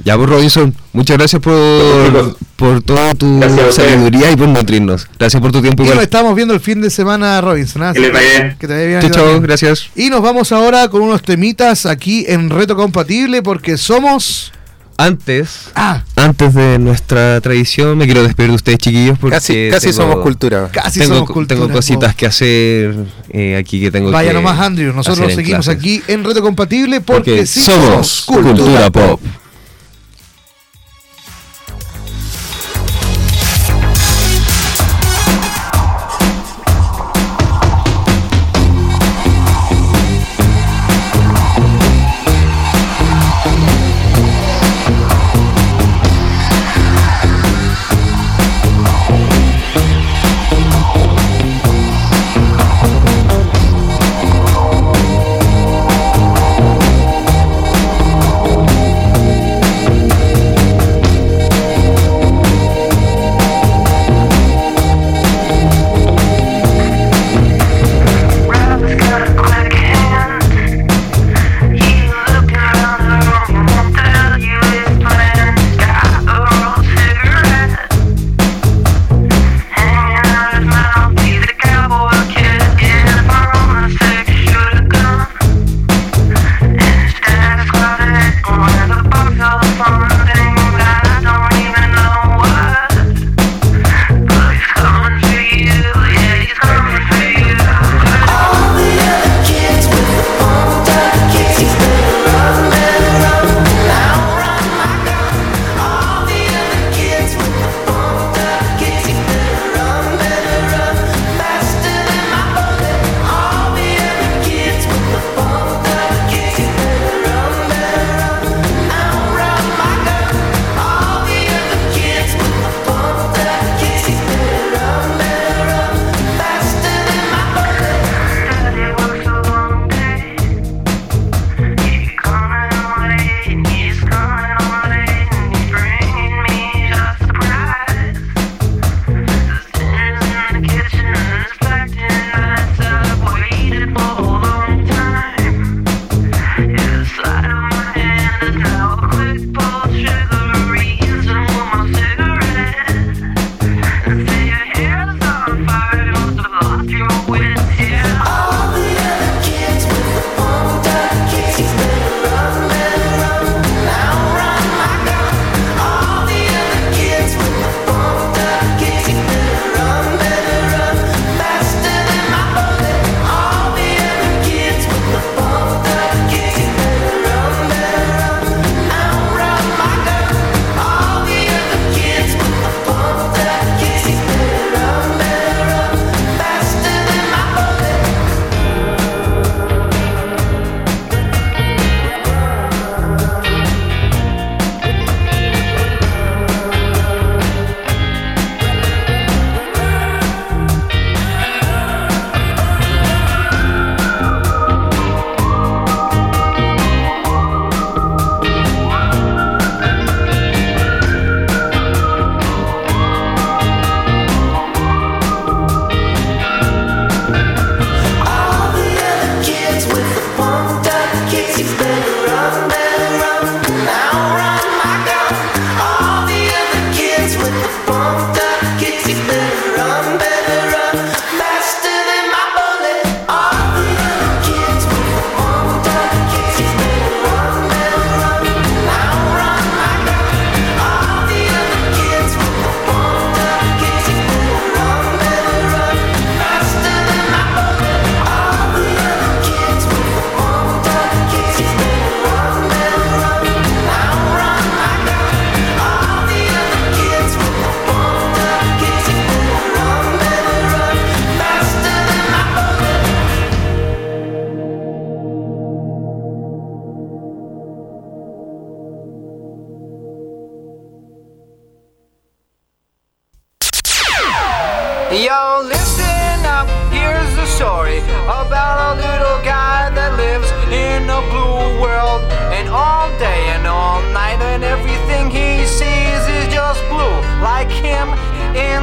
Ya, 0.04 0.18
pues, 0.18 0.30
Robinson, 0.30 0.74
muchas 0.94 1.18
gracias 1.18 1.42
por, 1.42 2.38
por 2.56 2.82
toda 2.82 3.14
tu 3.14 3.40
sabiduría 3.72 4.32
y 4.32 4.36
por 4.36 4.48
nutrirnos. 4.48 5.08
Gracias 5.18 5.42
por 5.42 5.52
tu 5.52 5.62
tiempo. 5.62 5.84
Y 5.84 5.88
nos 5.90 6.02
estamos 6.02 6.36
viendo 6.36 6.54
el 6.54 6.60
fin 6.60 6.82
de 6.82 6.90
semana, 6.90 7.40
Robinson. 7.42 7.84
¿ah? 7.84 7.94
Que, 7.94 8.10
vaya 8.10 8.58
que 8.58 8.68
te 8.68 8.74
vaya 8.74 9.00
bien. 9.00 9.12
Chao, 9.12 9.40
gracias. 9.42 9.90
Y 9.96 10.10
nos 10.10 10.22
vamos 10.22 10.52
ahora 10.52 10.88
con 10.90 11.02
unos 11.02 11.22
temitas 11.22 11.86
aquí 11.86 12.26
en 12.28 12.50
Reto 12.50 12.76
Compatible 12.76 13.42
porque 13.42 13.78
somos... 13.78 14.52
Antes, 14.98 15.72
ah. 15.74 16.04
antes 16.16 16.54
de 16.54 16.78
nuestra 16.78 17.42
tradición, 17.42 17.98
me 17.98 18.06
quiero 18.06 18.22
despedir 18.22 18.52
de 18.52 18.56
ustedes, 18.58 18.78
chiquillos, 18.78 19.18
porque 19.18 19.70
casi, 19.72 19.94
somos 19.94 20.18
cultura. 20.18 20.70
Casi 20.72 21.00
tengo, 21.00 21.16
somos 21.16 21.32
cultura. 21.32 21.60
Tengo 21.60 21.74
cositas 21.74 22.14
que 22.14 22.28
hacer 22.28 22.96
eh, 23.32 23.56
aquí 23.58 23.82
que 23.82 23.90
tengo 23.90 24.12
Vaya 24.12 24.32
nomás, 24.32 24.60
Andrew. 24.60 24.94
Nosotros 24.94 25.34
seguimos 25.34 25.70
aquí 25.70 26.04
en 26.06 26.24
Reto 26.24 26.44
Compatible 26.44 27.02
porque, 27.02 27.48
somos, 27.48 28.26
cultura 28.28 28.92
pop. 28.92 29.20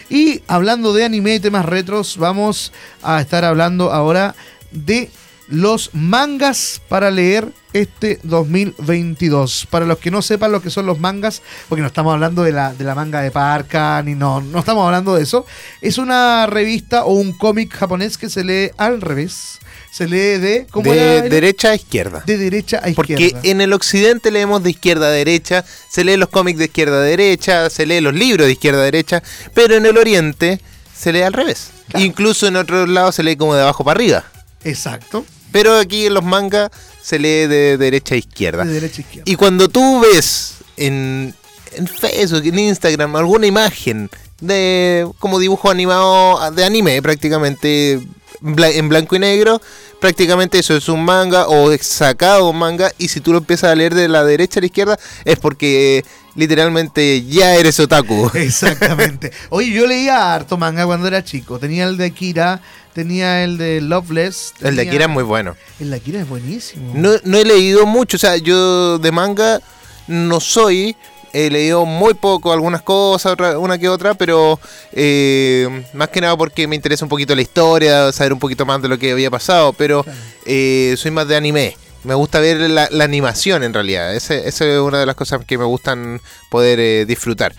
Y 0.09 0.41
hablando 0.47 0.93
de 0.93 1.05
anime 1.05 1.35
y 1.35 1.39
temas 1.39 1.65
retros, 1.65 2.17
vamos 2.17 2.71
a 3.01 3.21
estar 3.21 3.43
hablando 3.43 3.91
ahora 3.91 4.35
de 4.71 5.09
los 5.47 5.91
mangas 5.93 6.81
para 6.87 7.11
leer 7.11 7.51
este 7.73 8.19
2022. 8.23 9.67
Para 9.69 9.85
los 9.85 9.99
que 9.99 10.11
no 10.11 10.21
sepan 10.21 10.51
lo 10.51 10.61
que 10.61 10.69
son 10.69 10.85
los 10.85 10.99
mangas, 10.99 11.41
porque 11.69 11.81
no 11.81 11.87
estamos 11.87 12.13
hablando 12.13 12.43
de 12.43 12.51
la, 12.51 12.73
de 12.73 12.83
la 12.83 12.95
manga 12.95 13.21
de 13.21 13.31
Parca, 13.31 14.01
ni 14.03 14.15
no, 14.15 14.41
no 14.41 14.59
estamos 14.59 14.85
hablando 14.85 15.15
de 15.15 15.23
eso. 15.23 15.45
Es 15.81 15.97
una 15.97 16.47
revista 16.47 17.05
o 17.05 17.13
un 17.13 17.33
cómic 17.33 17.73
japonés 17.73 18.17
que 18.17 18.29
se 18.29 18.43
lee 18.43 18.71
al 18.77 19.01
revés. 19.01 19.59
Se 19.95 20.07
lee 20.09 20.39
de. 20.39 20.67
¿Cómo 20.71 20.91
de 20.91 21.17
era? 21.19 21.21
derecha 21.29 21.69
a 21.69 21.75
izquierda. 21.75 22.21
De 22.25 22.37
derecha 22.37 22.81
a 22.83 22.91
Porque 22.93 23.13
izquierda. 23.13 23.39
en 23.43 23.61
el 23.61 23.71
occidente 23.71 24.29
leemos 24.29 24.61
de 24.61 24.71
izquierda 24.71 25.07
a 25.07 25.09
derecha, 25.09 25.63
se 25.89 26.03
lee 26.03 26.17
los 26.17 26.27
cómics 26.27 26.59
de 26.59 26.65
izquierda 26.65 26.97
a 26.97 27.01
derecha, 27.01 27.69
se 27.69 27.85
lee 27.85 28.01
los 28.01 28.13
libros 28.13 28.45
de 28.47 28.51
izquierda 28.51 28.81
a 28.81 28.83
derecha, 28.83 29.23
pero 29.53 29.75
en 29.75 29.85
el 29.85 29.97
oriente 29.97 30.59
se 30.93 31.13
lee 31.13 31.21
al 31.21 31.31
revés. 31.31 31.69
Claro. 31.87 32.05
Incluso 32.05 32.45
en 32.47 32.57
otros 32.57 32.89
lados 32.89 33.15
se 33.15 33.23
lee 33.23 33.37
como 33.37 33.55
de 33.55 33.61
abajo 33.61 33.85
para 33.85 33.97
arriba. 33.97 34.25
Exacto. 34.65 35.25
Pero 35.53 35.77
aquí 35.77 36.07
en 36.07 36.13
los 36.15 36.25
mangas 36.25 36.71
se 37.01 37.17
lee 37.17 37.47
de 37.47 37.77
derecha 37.77 38.15
a 38.15 38.17
izquierda. 38.17 38.65
De 38.65 38.73
derecha 38.73 38.97
a 38.97 39.01
izquierda. 39.01 39.31
Y 39.31 39.35
cuando 39.37 39.69
tú 39.69 40.01
ves 40.01 40.55
en, 40.75 41.33
en 41.71 41.87
Facebook, 41.87 42.43
en 42.43 42.59
Instagram, 42.59 43.15
alguna 43.15 43.47
imagen 43.47 44.09
de 44.41 45.07
como 45.19 45.39
dibujo 45.39 45.69
animado 45.71 46.51
de 46.51 46.65
anime, 46.65 47.01
prácticamente 47.01 48.01
en 48.41 48.89
blanco 48.89 49.15
y 49.15 49.19
negro, 49.19 49.61
prácticamente 49.99 50.59
eso 50.59 50.75
es 50.75 50.89
un 50.89 51.03
manga 51.03 51.47
o 51.47 51.71
es 51.71 51.85
sacado 51.85 52.49
un 52.49 52.57
manga. 52.57 52.91
Y 52.97 53.07
si 53.07 53.21
tú 53.21 53.31
lo 53.31 53.39
empiezas 53.39 53.71
a 53.71 53.75
leer 53.75 53.93
de 53.93 54.07
la 54.07 54.23
derecha 54.23 54.59
a 54.59 54.61
la 54.61 54.67
izquierda, 54.67 54.99
es 55.23 55.37
porque 55.37 56.03
literalmente 56.35 57.23
ya 57.25 57.55
eres 57.55 57.79
otaku. 57.79 58.29
Exactamente. 58.35 59.31
Oye, 59.49 59.71
yo 59.71 59.87
leía 59.87 60.33
harto 60.33 60.57
manga 60.57 60.85
cuando 60.85 61.07
era 61.07 61.23
chico. 61.23 61.59
Tenía 61.59 61.85
el 61.85 61.97
de 61.97 62.05
Akira, 62.05 62.61
tenía 62.93 63.43
el 63.43 63.57
de 63.57 63.81
Loveless. 63.81 64.53
El 64.61 64.75
de 64.75 64.83
Akira 64.83 65.05
es 65.05 65.11
muy 65.11 65.23
bueno. 65.23 65.55
El 65.79 65.89
de 65.89 65.95
Akira 65.97 66.21
es 66.21 66.29
buenísimo. 66.29 66.93
No, 66.95 67.11
no 67.23 67.37
he 67.37 67.45
leído 67.45 67.85
mucho, 67.85 68.17
o 68.17 68.19
sea, 68.19 68.37
yo 68.37 68.99
de 68.99 69.11
manga 69.11 69.61
no 70.07 70.39
soy, 70.39 70.95
he 71.35 71.49
leído 71.49 71.85
muy 71.85 72.13
poco, 72.13 72.53
algunas 72.53 72.81
cosas, 72.81 73.33
otra- 73.33 73.59
una 73.59 73.77
que 73.77 73.89
otra, 73.89 74.13
pero 74.13 74.59
eh, 74.93 75.83
más 75.93 76.09
que 76.09 76.21
nada 76.21 76.37
porque 76.37 76.67
me 76.67 76.75
interesa 76.75 77.03
un 77.05 77.09
poquito 77.09 77.35
la 77.35 77.41
historia, 77.41 78.11
saber 78.11 78.31
un 78.33 78.39
poquito 78.39 78.65
más 78.65 78.81
de 78.81 78.87
lo 78.87 78.97
que 78.97 79.11
había 79.11 79.29
pasado, 79.29 79.73
pero 79.73 80.05
eh, 80.45 80.95
soy 80.97 81.11
más 81.11 81.27
de 81.27 81.35
anime. 81.35 81.77
Me 82.03 82.13
gusta 82.13 82.39
ver 82.39 82.57
la, 82.69 82.87
la 82.91 83.03
animación 83.03 83.63
en 83.63 83.73
realidad, 83.73 84.15
esa 84.15 84.35
es 84.35 84.61
una 84.61 84.99
de 84.99 85.05
las 85.07 85.15
cosas 85.15 85.43
que 85.45 85.57
me 85.57 85.65
gustan 85.65 86.21
poder 86.49 86.79
eh, 86.79 87.05
disfrutar. 87.05 87.53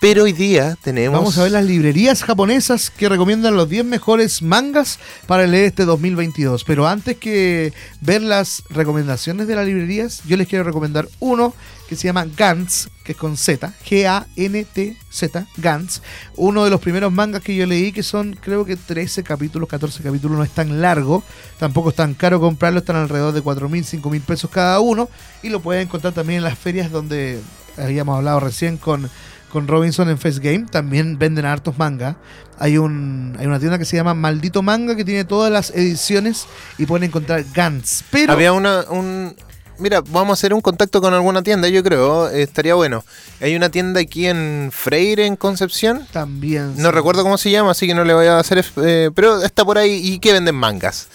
Pero 0.00 0.22
hoy 0.24 0.32
día 0.32 0.76
tenemos... 0.84 1.18
Vamos 1.18 1.38
a 1.38 1.42
ver 1.42 1.50
las 1.50 1.64
librerías 1.64 2.22
japonesas 2.22 2.88
que 2.88 3.08
recomiendan 3.08 3.56
los 3.56 3.68
10 3.68 3.84
mejores 3.84 4.42
mangas 4.42 5.00
para 5.26 5.44
leer 5.44 5.64
este 5.64 5.84
2022. 5.86 6.62
Pero 6.62 6.86
antes 6.86 7.16
que 7.16 7.72
ver 8.00 8.22
las 8.22 8.62
recomendaciones 8.70 9.48
de 9.48 9.56
las 9.56 9.66
librerías, 9.66 10.20
yo 10.24 10.36
les 10.36 10.46
quiero 10.46 10.62
recomendar 10.62 11.08
uno 11.18 11.52
que 11.88 11.96
se 11.96 12.06
llama 12.06 12.26
Gantz, 12.36 12.88
que 13.02 13.12
es 13.12 13.18
con 13.18 13.36
Z, 13.36 13.72
G-A-N-T-Z, 13.84 15.46
Gantz. 15.56 16.02
Uno 16.36 16.64
de 16.64 16.70
los 16.70 16.80
primeros 16.80 17.12
mangas 17.12 17.42
que 17.42 17.56
yo 17.56 17.66
leí, 17.66 17.92
que 17.92 18.02
son 18.02 18.36
creo 18.40 18.64
que 18.64 18.76
13 18.76 19.22
capítulos, 19.22 19.68
14 19.68 20.02
capítulos, 20.02 20.38
no 20.38 20.44
es 20.44 20.50
tan 20.50 20.80
largo, 20.80 21.24
tampoco 21.58 21.90
es 21.90 21.96
tan 21.96 22.14
caro 22.14 22.40
comprarlo, 22.40 22.80
están 22.80 22.96
alrededor 22.96 23.32
de 23.32 23.40
4 23.40 23.68
mil, 23.68 23.84
5 23.84 24.10
mil 24.10 24.20
pesos 24.20 24.50
cada 24.50 24.80
uno. 24.80 25.08
Y 25.42 25.48
lo 25.48 25.60
pueden 25.60 25.82
encontrar 25.82 26.12
también 26.12 26.38
en 26.38 26.44
las 26.44 26.58
ferias 26.58 26.90
donde 26.90 27.40
habíamos 27.76 28.16
hablado 28.16 28.40
recién 28.40 28.76
con 28.76 29.08
con 29.50 29.66
Robinson 29.66 30.08
en 30.08 30.18
Face 30.18 30.40
Game. 30.40 30.66
También 30.70 31.18
venden 31.18 31.44
hartos 31.44 31.78
manga. 31.78 32.16
Hay, 32.58 32.78
un, 32.78 33.36
hay 33.38 33.46
una 33.46 33.58
tienda 33.58 33.78
que 33.78 33.84
se 33.84 33.96
llama 33.96 34.14
Maldito 34.14 34.62
Manga 34.62 34.96
que 34.96 35.04
tiene 35.04 35.24
todas 35.24 35.50
las 35.50 35.70
ediciones 35.70 36.46
y 36.76 36.86
pueden 36.86 37.04
encontrar 37.04 37.44
Gantz. 37.54 38.02
Pero 38.10 38.32
Había 38.32 38.52
una, 38.52 38.84
un... 38.90 39.34
Mira, 39.78 40.00
vamos 40.00 40.30
a 40.30 40.32
hacer 40.34 40.52
un 40.52 40.60
contacto 40.60 41.00
con 41.00 41.14
alguna 41.14 41.42
tienda, 41.42 41.68
yo 41.68 41.82
creo, 41.84 42.28
eh, 42.28 42.42
estaría 42.42 42.74
bueno. 42.74 43.04
Hay 43.40 43.54
una 43.54 43.70
tienda 43.70 44.00
aquí 44.00 44.26
en 44.26 44.70
Freire, 44.72 45.24
en 45.26 45.36
Concepción. 45.36 46.06
también. 46.12 46.74
No 46.76 46.90
recuerdo 46.90 47.22
cómo 47.22 47.38
se 47.38 47.50
llama, 47.50 47.70
así 47.70 47.86
que 47.86 47.94
no 47.94 48.04
le 48.04 48.12
voy 48.14 48.26
a 48.26 48.38
hacer... 48.38 48.64
eh, 48.82 49.10
pero 49.14 49.42
está 49.42 49.64
por 49.64 49.78
ahí 49.78 50.00
y 50.02 50.18
que 50.18 50.32
venden 50.32 50.56
mangas. 50.56 51.08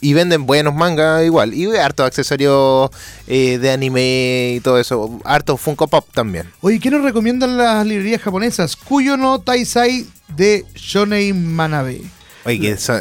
Y 0.00 0.12
venden 0.14 0.46
buenos 0.46 0.74
mangas 0.74 1.24
igual. 1.24 1.54
Y 1.54 1.66
hartos 1.76 2.06
accesorios 2.06 2.90
eh, 3.28 3.58
de 3.58 3.70
anime 3.70 4.54
y 4.56 4.60
todo 4.60 4.78
eso. 4.78 5.20
Harto 5.24 5.56
Funko 5.56 5.86
Pop 5.86 6.04
también. 6.12 6.50
Oye, 6.60 6.80
¿qué 6.80 6.90
nos 6.90 7.02
recomiendan 7.02 7.56
las 7.56 7.86
librerías 7.86 8.20
japonesas? 8.20 8.74
Kuyo 8.74 9.16
no 9.16 9.38
Taisai 9.38 10.06
de 10.36 10.64
Shonei 10.74 11.32
Manabe. 11.32 12.02
Oye, 12.48 12.60
que 12.60 12.70
eso, 12.70 12.94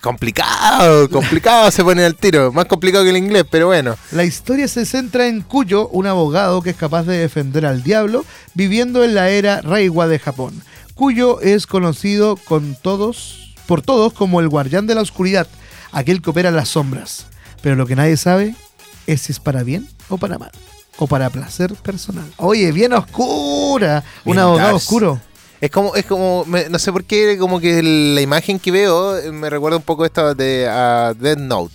complicado, 0.00 1.10
complicado 1.10 1.72
se 1.72 1.82
pone 1.82 2.04
al 2.04 2.14
tiro. 2.14 2.52
Más 2.52 2.66
complicado 2.66 3.02
que 3.02 3.10
el 3.10 3.16
inglés, 3.16 3.44
pero 3.50 3.66
bueno. 3.66 3.96
La 4.12 4.22
historia 4.22 4.68
se 4.68 4.86
centra 4.86 5.26
en 5.26 5.40
Kuyo, 5.40 5.88
un 5.88 6.06
abogado 6.06 6.62
que 6.62 6.70
es 6.70 6.76
capaz 6.76 7.02
de 7.02 7.18
defender 7.18 7.66
al 7.66 7.82
diablo, 7.82 8.24
viviendo 8.54 9.02
en 9.02 9.16
la 9.16 9.28
era 9.28 9.60
Reiwa 9.60 10.06
de 10.06 10.20
Japón. 10.20 10.62
Kuyo 10.94 11.40
es 11.40 11.66
conocido 11.66 12.36
con 12.36 12.76
todos, 12.80 13.52
por 13.66 13.82
todos 13.82 14.12
como 14.12 14.38
el 14.38 14.48
guardián 14.48 14.86
de 14.86 14.94
la 14.94 15.00
oscuridad, 15.00 15.48
aquel 15.90 16.22
que 16.22 16.30
opera 16.30 16.52
las 16.52 16.68
sombras. 16.68 17.26
Pero 17.60 17.74
lo 17.74 17.88
que 17.88 17.96
nadie 17.96 18.16
sabe 18.16 18.54
es 19.08 19.22
si 19.22 19.32
es 19.32 19.40
para 19.40 19.64
bien 19.64 19.88
o 20.10 20.16
para 20.16 20.38
mal, 20.38 20.52
o 20.98 21.08
para 21.08 21.28
placer 21.30 21.74
personal. 21.74 22.32
Oye, 22.36 22.70
bien 22.70 22.92
oscura, 22.92 24.04
un 24.24 24.38
abogado 24.38 24.76
oscuro. 24.76 25.20
Es 25.62 25.70
como, 25.70 25.94
es 25.94 26.04
como, 26.04 26.44
me- 26.44 26.68
no 26.68 26.78
sé 26.80 26.90
por 26.92 27.04
qué, 27.04 27.38
como 27.38 27.60
que 27.60 27.80
la 27.82 28.20
imagen 28.20 28.58
que 28.58 28.72
veo 28.72 29.16
eh, 29.16 29.30
me 29.30 29.48
recuerda 29.48 29.76
un 29.76 29.84
poco 29.84 30.04
esta 30.04 30.34
de 30.34 30.66
ah, 30.68 31.14
Dead 31.16 31.38
Note. 31.38 31.72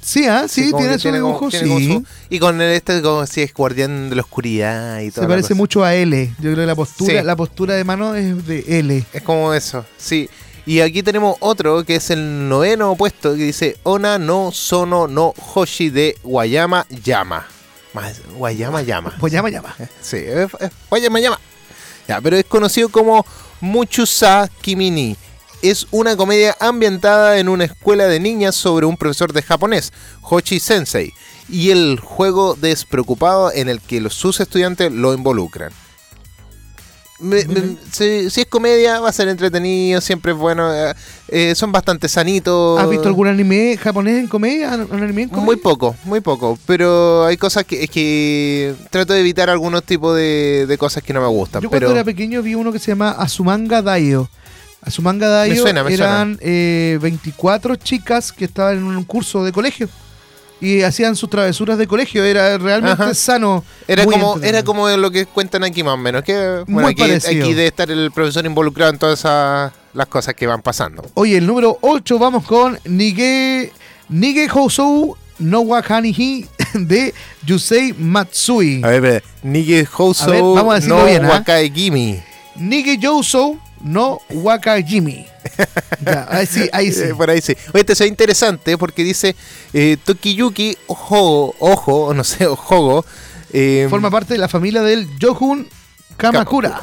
Sí, 0.00 0.26
ah, 0.26 0.46
sí, 0.48 0.72
tiene 0.76 0.98
su 0.98 1.12
dibujo, 1.12 1.38
como 1.38 1.50
sí. 1.50 1.58
su- 1.92 2.04
y 2.30 2.38
con 2.38 2.58
el 2.60 2.72
este 2.72 3.02
como 3.02 3.26
si 3.26 3.42
es 3.42 3.52
guardián 3.52 4.08
de 4.08 4.16
la 4.16 4.22
oscuridad 4.22 4.98
y 5.00 5.10
todo. 5.10 5.24
Se 5.26 5.28
parece 5.28 5.52
mucho 5.54 5.84
a 5.84 5.94
L. 5.94 6.26
Yo 6.38 6.52
creo 6.52 6.56
que 6.56 6.66
la 6.66 6.74
postura, 6.74 7.20
Sí. 7.20 7.24
la 7.26 7.36
postura 7.36 7.74
de 7.74 7.84
mano 7.84 8.14
es 8.14 8.46
de 8.46 8.64
L. 8.80 9.04
Es 9.12 9.22
como 9.22 9.52
eso, 9.52 9.84
sí. 9.98 10.30
Y 10.64 10.80
aquí 10.80 11.02
tenemos 11.02 11.36
otro 11.40 11.84
que 11.84 11.96
es 11.96 12.08
el 12.10 12.48
noveno 12.48 12.94
puesto 12.96 13.32
que 13.34 13.42
dice 13.42 13.76
Ona 13.82 14.18
no 14.18 14.52
Sono 14.52 15.06
no 15.06 15.34
Hoshi 15.54 15.90
de 15.90 16.16
Guayama 16.22 16.86
Yama. 17.04 17.46
Más, 17.92 18.22
Guayama 18.38 18.80
Yama. 18.80 19.14
Pues 19.20 19.32
llama, 19.34 19.50
llama. 19.50 19.76
Sí, 20.00 20.16
Guayama 20.88 21.20
Yama. 21.20 21.38
Pero 22.20 22.36
es 22.36 22.44
conocido 22.44 22.88
como 22.88 23.24
Muchusa 23.60 24.50
Kimini. 24.60 25.16
Es 25.62 25.86
una 25.92 26.16
comedia 26.16 26.56
ambientada 26.58 27.38
en 27.38 27.48
una 27.48 27.64
escuela 27.64 28.06
de 28.06 28.18
niñas 28.18 28.56
sobre 28.56 28.86
un 28.86 28.96
profesor 28.96 29.32
de 29.32 29.42
japonés, 29.42 29.92
Hoshi 30.20 30.58
Sensei, 30.58 31.12
y 31.48 31.70
el 31.70 32.00
juego 32.00 32.56
despreocupado 32.60 33.52
en 33.52 33.68
el 33.68 33.80
que 33.80 34.00
los, 34.00 34.14
sus 34.14 34.40
estudiantes 34.40 34.90
lo 34.90 35.14
involucran. 35.14 35.72
Me- 37.22 37.44
me- 37.44 37.76
si, 37.90 38.28
si 38.30 38.40
es 38.42 38.46
comedia, 38.46 39.00
va 39.00 39.08
a 39.08 39.12
ser 39.12 39.28
entretenido, 39.28 40.00
siempre 40.00 40.32
es 40.32 40.38
bueno. 40.38 40.72
eh, 40.74 40.92
eh, 41.28 41.54
son 41.54 41.72
bastante 41.72 42.08
sanitos. 42.08 42.78
¿Has 42.80 42.90
visto 42.90 43.08
algún 43.08 43.28
anime 43.28 43.76
japonés 43.80 44.18
en 44.18 44.26
comedia? 44.28 44.70
¿Un 44.90 45.02
anime 45.02 45.22
en 45.22 45.28
comedia? 45.28 45.44
Muy 45.46 45.56
poco, 45.56 45.96
muy 46.04 46.20
poco. 46.20 46.58
Pero 46.66 47.24
hay 47.24 47.36
cosas 47.36 47.64
que, 47.64 47.84
es 47.84 47.90
que 47.90 48.74
trato 48.90 49.12
de 49.14 49.20
evitar 49.20 49.48
algunos 49.48 49.82
tipos 49.84 50.14
de, 50.16 50.66
de 50.66 50.78
cosas 50.78 51.02
que 51.02 51.12
no 51.12 51.20
me 51.20 51.28
gustan. 51.28 51.62
Yo 51.62 51.70
pero 51.70 51.86
cuando 51.86 51.96
era 52.00 52.04
pequeño 52.04 52.42
vi 52.42 52.54
uno 52.54 52.72
que 52.72 52.78
se 52.78 52.88
llama 52.90 53.10
Azumanga 53.12 53.80
Daio. 53.82 54.28
Azumanga 54.82 55.28
Daio 55.28 55.54
Me 55.54 55.60
suena, 55.60 55.84
me 55.84 55.94
eran 55.94 56.38
eh, 56.40 56.98
24 57.00 57.76
chicas 57.76 58.32
que 58.32 58.44
estaban 58.46 58.78
en 58.78 58.84
un 58.84 59.04
curso 59.04 59.44
de 59.44 59.52
colegio. 59.52 59.88
Y 60.62 60.82
hacían 60.82 61.16
sus 61.16 61.28
travesuras 61.28 61.76
de 61.76 61.86
colegio. 61.88 62.24
Era 62.24 62.56
realmente 62.56 63.02
Ajá. 63.02 63.14
sano. 63.14 63.64
era 63.88 64.04
como 64.06 64.38
era 64.40 64.62
como 64.62 64.88
lo 64.88 65.10
que 65.10 65.26
cuentan 65.26 65.64
aquí 65.64 65.82
más 65.82 65.94
o 65.94 65.96
menos. 65.98 66.22
Que, 66.22 66.62
bueno, 66.68 66.82
Muy 66.82 66.92
aquí, 66.92 67.02
parecido. 67.02 67.44
aquí 67.44 67.52
debe 67.52 67.66
estar 67.66 67.90
el 67.90 68.12
profesor 68.12 68.46
involucrado 68.46 68.92
en 68.92 68.98
todas 68.98 69.18
esas 69.18 69.72
las 69.92 70.06
cosas 70.06 70.34
que 70.34 70.46
van 70.46 70.62
pasando. 70.62 71.02
Oye, 71.14 71.36
el 71.38 71.46
número 71.46 71.78
8 71.80 72.18
vamos 72.18 72.44
con 72.44 72.78
Nige, 72.84 73.72
Nige 74.08 74.48
Housou 74.48 75.16
no 75.38 75.60
Wakanihi 75.62 76.46
de 76.74 77.12
Yusei 77.44 77.92
Matsui. 77.98 78.82
A 78.84 78.88
ver. 79.00 79.24
Nige 79.42 79.84
Housou 79.84 80.28
A 80.28 80.32
ver, 80.32 80.42
vamos 80.42 80.72
a 80.72 80.74
decirlo 80.76 80.98
no 80.98 81.04
bien, 81.06 81.24
¿ah? 81.24 81.28
Wakai 81.28 81.70
Gimi. 81.74 82.20
Nige 82.54 82.98
Yousou 82.98 83.58
no 83.82 84.20
Wakajimi. 84.30 85.26
ya, 86.06 86.26
ahí 86.30 86.46
sí, 86.46 86.68
ahí 86.72 86.92
sí. 86.92 87.02
Eh, 87.04 87.14
por 87.14 87.30
ahí 87.30 87.40
sí. 87.40 87.56
Oye, 87.72 87.80
este 87.80 87.92
es 87.92 88.00
interesante 88.02 88.78
porque 88.78 89.02
dice 89.04 89.34
eh, 89.72 89.96
Tokiyuki 90.04 90.76
Ojo, 90.86 91.54
Ojo, 91.58 92.14
no 92.14 92.24
sé, 92.24 92.46
Ojogo. 92.46 93.04
eh, 93.52 93.86
Forma 93.90 94.10
parte 94.10 94.34
de 94.34 94.38
la 94.38 94.48
familia 94.48 94.82
del 94.82 95.08
Yohun 95.18 95.68
Kamakura. 96.16 96.82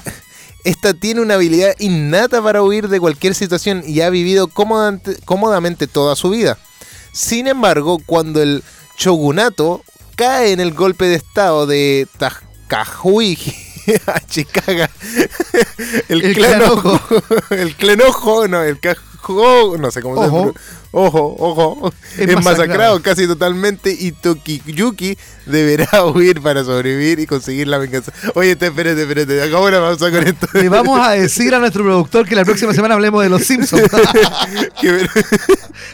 Esta 0.66 0.94
tiene 0.94 1.22
una 1.22 1.36
habilidad 1.36 1.74
innata 1.80 2.42
para 2.44 2.62
huir 2.62 2.90
de 2.90 3.00
cualquier 3.00 3.34
situación 3.34 3.82
y 3.88 4.02
ha 4.02 4.10
vivido 4.10 4.48
cómodamente, 4.48 5.16
cómodamente 5.24 5.88
toda 5.88 6.16
su 6.16 6.30
vida. 6.32 6.58
Sin 7.14 7.48
embargo, 7.48 8.00
cuando 8.06 8.42
el 8.42 8.64
shogunato 8.98 9.84
cae 10.16 10.52
en 10.52 10.60
el 10.60 10.74
golpe 10.74 11.06
de 11.06 11.16
estado 11.16 11.66
de 11.66 12.08
Takahui 14.06 14.22
Chicago, 14.30 14.86
el, 16.10 16.22
El 16.24 16.36
clan 16.36 16.62
ojo, 16.64 17.00
el 17.52 17.76
clan 17.76 18.02
ojo, 18.02 18.48
no, 18.48 18.62
el 18.64 18.80
cajo, 18.80 19.78
no 19.78 19.92
sé 19.92 20.02
cómo 20.02 20.16
se 20.22 20.28
Ojo. 20.30 20.44
pro- 20.54 20.62
ojo, 20.92 21.36
ojo, 21.38 21.94
Es 22.18 22.20
es, 22.22 22.28
masacrado. 22.36 22.42
masacrado 22.44 23.02
casi 23.04 23.28
totalmente 23.28 23.92
y 23.98 24.12
Tokiyuki 24.12 25.18
deberá 25.46 26.04
huir 26.06 26.42
para 26.42 26.64
sobrevivir 26.64 27.20
y 27.20 27.28
conseguir 27.28 27.68
la 27.68 27.78
venganza. 27.78 28.12
Oye, 28.34 28.56
te- 28.56 28.68
espérate, 28.68 29.02
espérate, 29.04 29.42
acabo 29.44 29.68
una 29.68 29.80
pausa 29.80 30.10
con 30.10 30.26
esto. 30.26 30.48
Le 30.54 30.68
vamos 30.70 31.00
a 31.00 31.12
decir 31.12 31.54
a 31.54 31.60
nuestro 31.60 31.84
productor 31.84 32.28
que 32.28 32.36
la 32.36 32.44
próxima 32.46 32.74
semana 32.74 32.96
hablemos 32.96 33.22
de 33.22 33.30
los 33.30 33.44
Simpsons. 33.44 33.84
me, 34.82 35.08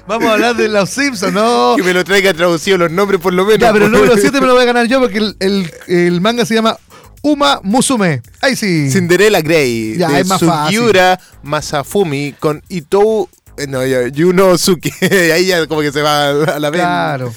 vamos 0.07 0.29
a 0.29 0.33
hablar 0.33 0.55
de 0.55 0.69
los 0.69 0.89
Simpsons, 0.89 1.33
no. 1.33 1.73
que 1.75 1.83
me 1.83 1.93
lo 1.93 2.03
traiga 2.05 2.33
traducido 2.33 2.77
los 2.77 2.91
nombres 2.91 3.19
por 3.19 3.33
lo 3.33 3.43
menos. 3.43 3.59
Ya, 3.59 3.73
pero 3.73 3.85
el 3.87 3.91
número 3.91 4.15
7 4.17 4.39
me 4.39 4.47
lo 4.47 4.53
voy 4.53 4.63
a 4.63 4.65
ganar 4.65 4.87
yo 4.87 4.99
porque 5.01 5.17
el, 5.17 5.35
el- 5.39 5.71
el 5.87 6.21
manga 6.21 6.45
se 6.45 6.55
llama 6.55 6.77
Uma 7.25 7.59
Musume. 7.63 8.21
Ahí 8.41 8.55
sí. 8.55 8.89
Cinderella 8.91 9.41
Grey 9.41 9.97
Ya, 9.97 10.09
de 10.09 10.19
es 10.21 10.27
más 10.27 10.39
fácil. 10.41 10.77
Sugiura 10.77 11.19
Masafumi 11.43 12.33
con 12.39 12.61
Itou 12.69 13.27
eh, 13.57 13.67
no, 13.67 13.85
ya, 13.85 14.07
Yunosuke. 14.09 14.91
Ahí 15.33 15.47
ya 15.47 15.65
como 15.65 15.81
que 15.81 15.91
se 15.91 16.01
va 16.01 16.29
a 16.29 16.59
la 16.59 16.69
vez. 16.69 16.81
Claro. 16.81 17.33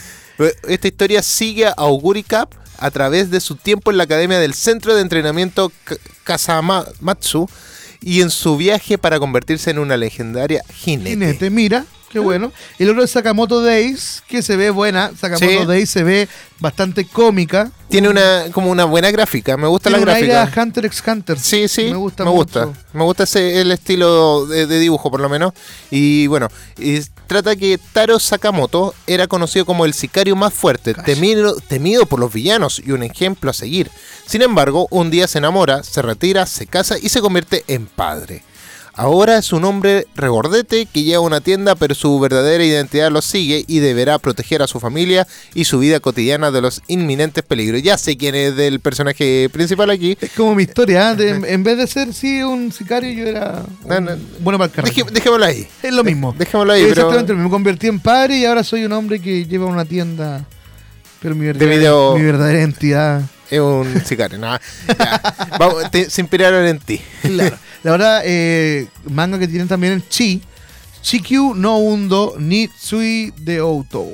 Esta 0.69 0.89
historia 0.89 1.23
sigue 1.23 1.67
a 1.67 1.71
Auguri 1.77 2.23
Cap 2.23 2.53
a 2.79 2.91
través 2.91 3.31
de 3.31 3.41
su 3.41 3.57
tiempo 3.57 3.91
en 3.91 3.97
la 3.97 4.05
academia 4.05 4.39
del 4.39 4.55
Centro 4.55 4.95
de 4.95 5.01
Entrenamiento 5.03 5.73
Ka- 5.85 5.97
Kasamatsu 6.25 7.49
y 8.01 8.21
en 8.21 8.31
su 8.31 8.57
viaje 8.57 8.99
para 8.99 9.19
convertirse 9.19 9.71
en 9.71 9.79
una 9.79 9.97
legendaria 9.97 10.63
jinete. 10.73 11.11
Jinete, 11.11 11.51
mira, 11.51 11.85
qué 12.11 12.19
bueno. 12.19 12.53
El 12.79 12.91
otro 12.91 13.03
es 13.05 13.11
Sakamoto 13.11 13.63
Days, 13.63 14.23
que 14.27 14.43
se 14.43 14.57
ve 14.57 14.71
buena. 14.71 15.11
Sakamoto 15.19 15.61
Sí. 15.61 15.67
Days 15.67 15.91
se 15.91 16.03
ve 16.05 16.29
bastante 16.61 17.05
cómica. 17.07 17.71
Tiene 17.89 18.09
una 18.09 18.45
como 18.53 18.71
una 18.71 18.85
buena 18.85 19.11
gráfica, 19.11 19.57
me 19.57 19.67
gusta 19.67 19.89
Tiene 19.89 20.05
la 20.05 20.13
aire 20.15 20.29
gráfica. 20.29 20.61
a 20.61 20.65
Hunter 20.65 20.85
x 20.87 21.03
Hunter. 21.07 21.39
Sí, 21.39 21.69
sí, 21.69 21.85
Me 21.85 21.97
gusta 21.97 22.25
me 22.25 22.31
gusta. 22.31 22.67
mucho. 22.67 22.79
Me 22.93 23.05
gusta 23.05 23.23
ese, 23.25 23.61
el 23.61 23.73
estilo 23.73 24.45
de, 24.47 24.67
de 24.67 24.79
dibujo, 24.79 25.11
por 25.11 25.21
lo 25.21 25.29
menos. 25.29 25.53
Y 25.91 26.27
bueno, 26.27 26.49
y 26.79 27.01
trata 27.27 27.57
que 27.57 27.79
Taro 27.93 28.19
Sakamoto 28.19 28.95
era 29.07 29.27
conocido 29.27 29.65
como 29.65 29.85
el 29.87 29.95
sicario 29.95 30.37
más 30.37 30.53
fuerte, 30.53 30.93
temido, 30.95 31.57
temido 31.69 32.05
por 32.07 32.21
los 32.21 32.33
villanos 32.33 32.83
y 32.85 32.91
un 32.93 33.03
ejemplo 33.03 33.51
a 33.51 33.55
seguir. 33.55 33.91
Sin 34.27 34.43
embargo, 34.43 34.87
un 34.91 35.11
día 35.11 35.27
se 35.27 35.39
enamora, 35.39 35.83
se 35.83 36.03
retira, 36.03 36.45
se 36.45 36.67
casa 36.67 36.97
y 37.01 37.09
se 37.09 37.21
convierte 37.23 37.65
en 37.69 37.87
padre. 37.87 38.43
Ahora 39.01 39.39
es 39.39 39.53
un 39.53 39.65
hombre 39.65 40.09
regordete 40.17 40.87
que 40.87 41.05
lleva 41.05 41.21
una 41.21 41.41
tienda, 41.41 41.77
pero 41.77 41.95
su 41.95 42.19
verdadera 42.19 42.65
identidad 42.65 43.13
lo 43.13 43.23
sigue 43.23 43.65
y 43.69 43.79
deberá 43.79 44.19
proteger 44.19 44.61
a 44.61 44.67
su 44.67 44.81
familia 44.81 45.25
y 45.55 45.67
su 45.67 45.79
vida 45.79 46.01
cotidiana 46.01 46.51
de 46.51 46.61
los 46.61 46.83
inminentes 46.89 47.45
peligros. 47.45 47.81
Ya 47.81 47.97
sé 47.97 48.17
quién 48.17 48.35
es 48.35 48.57
del 48.57 48.81
personaje 48.81 49.49
principal 49.53 49.91
aquí, 49.91 50.19
Es 50.21 50.33
como 50.33 50.57
mi 50.57 50.65
historia, 50.65 51.13
¿eh? 51.13 51.15
De- 51.15 51.29
en 51.55 51.63
vez 51.63 51.79
de 51.79 51.87
ser 51.87 52.13
sí 52.13 52.43
un 52.43 52.73
sicario, 52.73 53.13
yo 53.13 53.29
era 53.29 53.63
un- 53.85 53.89
No, 53.89 54.01
no. 54.01 54.11
bueno 54.41 54.59
para 54.59 54.73
el. 54.83 54.93
Deje- 54.93 55.09
dejémoslo 55.13 55.45
ahí. 55.45 55.69
Es 55.81 55.93
lo 55.93 56.03
mismo. 56.03 56.35
Dejémoslo 56.37 56.73
ahí, 56.73 56.83
pero 56.89 57.03
Exactamente, 57.03 57.35
me 57.35 57.49
convertí 57.49 57.87
en 57.87 58.01
padre 58.01 58.39
y 58.39 58.45
ahora 58.47 58.65
soy 58.65 58.85
un 58.85 58.93
hombre 58.93 59.21
que 59.21 59.47
lleva 59.47 59.67
una 59.67 59.85
tienda. 59.85 60.45
Pero 61.23 61.37
mi 61.37 61.47
verdadera, 61.47 61.93
mi 62.17 62.23
verdadera 62.23 62.59
identidad. 62.59 63.23
Es 63.51 63.61
un 63.61 64.03
sicario. 64.05 64.39
te- 65.91 66.11
se 66.11 66.21
inspiraron 66.21 66.67
en 66.67 66.79
ti. 66.79 67.01
Claro. 67.23 67.57
La 67.83 67.91
verdad, 67.93 68.23
eh, 68.25 68.89
manga 69.05 69.39
que 69.39 69.49
tienen 69.49 69.69
también 69.69 69.93
en 69.95 70.09
Chi. 70.09 70.43
Chikyu 71.03 71.55
no 71.55 71.79
Undo 71.79 72.35
ni 72.39 72.69
Tsui 72.69 73.33
de 73.39 73.61
Outo. 73.61 74.07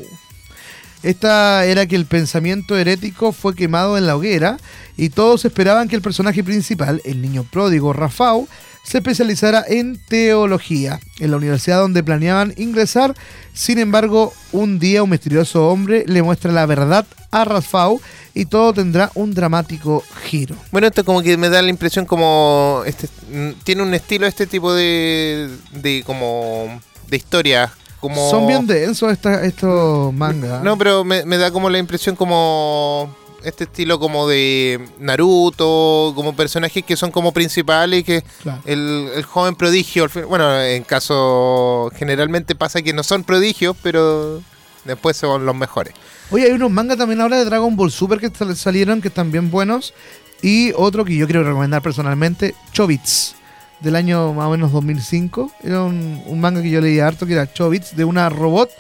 Esta 1.03 1.64
era 1.66 1.87
que 1.87 1.97
el 1.97 2.07
pensamiento 2.07 2.76
herético 2.78 3.32
fue 3.32 3.55
quemado 3.55 3.99
en 3.99 4.07
la 4.07 4.16
hoguera 4.16 4.57
y 4.97 5.11
todos 5.11 5.45
esperaban 5.45 5.89
que 5.89 5.97
el 5.97 6.03
personaje 6.03 6.43
principal, 6.45 7.03
el 7.05 7.20
niño 7.20 7.45
pródigo 7.51 7.93
Rafał, 7.93 8.49
se 8.85 8.99
especializara 8.99 9.64
en 9.66 9.99
teología 9.99 11.01
en 11.18 11.30
la 11.30 11.39
universidad 11.39 11.80
donde 11.80 12.05
planeaban 12.05 12.55
ingresar. 12.57 13.14
Sin 13.53 13.78
embargo, 13.78 14.32
un 14.53 14.78
día 14.78 15.03
un 15.03 15.11
misterioso 15.11 15.68
hombre 15.68 16.05
le 16.07 16.22
muestra 16.22 16.53
la 16.53 16.66
verdad 16.66 17.07
a 17.30 17.45
Rafał 17.45 18.01
y 18.35 18.45
todo 18.45 18.74
tendrá 18.74 19.11
un 19.14 19.32
dramático 19.32 20.05
giro. 20.24 20.55
Bueno, 20.70 20.87
esto 20.87 21.05
como 21.05 21.22
que 21.22 21.37
me 21.37 21.49
da 21.49 21.62
la 21.62 21.70
impresión 21.70 22.05
como 22.05 22.82
este 22.87 23.09
mm, 23.32 23.62
tiene 23.64 23.82
un 23.82 23.95
estilo 23.95 24.26
este 24.26 24.47
tipo 24.47 24.72
de 24.72 25.51
de 25.72 26.03
como 26.05 26.80
de 27.09 27.16
historia 27.16 27.72
como 28.01 28.30
Son 28.30 28.47
bien 28.47 28.66
densos 28.66 29.11
estos 29.11 30.12
mangas. 30.12 30.62
No, 30.62 30.76
pero 30.76 31.05
me, 31.05 31.24
me 31.24 31.39
da 31.39 31.51
como 31.51 31.70
la 31.70 31.78
impresión 31.78 32.16
como 32.16 33.16
este 33.45 33.64
estilo 33.64 33.99
como 33.99 34.26
de 34.28 34.80
Naruto, 34.99 36.12
como 36.14 36.34
personajes 36.34 36.84
que 36.84 36.97
son 36.97 37.11
como 37.11 37.32
principales 37.32 38.01
y 38.01 38.05
que 38.05 38.22
Claro. 38.42 38.61
el, 38.64 39.09
el 39.14 39.22
joven 39.24 39.55
prodigio, 39.55 40.07
bueno, 40.28 40.61
en 40.61 40.82
caso 40.84 41.90
generalmente 41.97 42.55
pasa 42.55 42.82
que 42.82 42.92
no 42.92 43.03
son 43.03 43.24
prodigios, 43.24 43.76
pero 43.82 44.42
después 44.84 45.16
son 45.16 45.45
los 45.47 45.55
mejores. 45.55 45.95
Oye, 46.30 46.47
hay 46.47 46.53
unos 46.53 46.70
mangas 46.70 46.97
también 46.99 47.20
ahora 47.20 47.38
de 47.38 47.45
Dragon 47.45 47.76
Ball 47.76 47.90
Super 47.90 48.18
que 48.18 48.30
sal- 48.30 48.57
salieron 48.57 49.01
que 49.01 49.09
están 49.09 49.30
bien 49.30 49.51
buenos. 49.51 49.95
Y 50.42 50.72
otro 50.76 51.05
que 51.05 51.16
yo 51.16 51.26
quiero 51.26 51.42
recomendar 51.42 51.80
personalmente, 51.80 52.55
Chobits, 52.72 53.34
del 53.80 53.97
año 53.97 54.34
más 54.34 54.47
o 54.49 54.51
menos 54.51 54.72
2005. 54.72 55.51
Era 55.62 55.82
un, 55.82 56.22
un 56.26 56.40
manga 56.40 56.61
que 56.61 56.68
yo 56.70 56.80
leí 56.82 56.99
harto, 57.01 57.24
que 57.26 57.32
era 57.32 57.51
Chobits, 57.51 57.97
de 57.97 58.05
una 58.05 58.28
robot, 58.28 58.70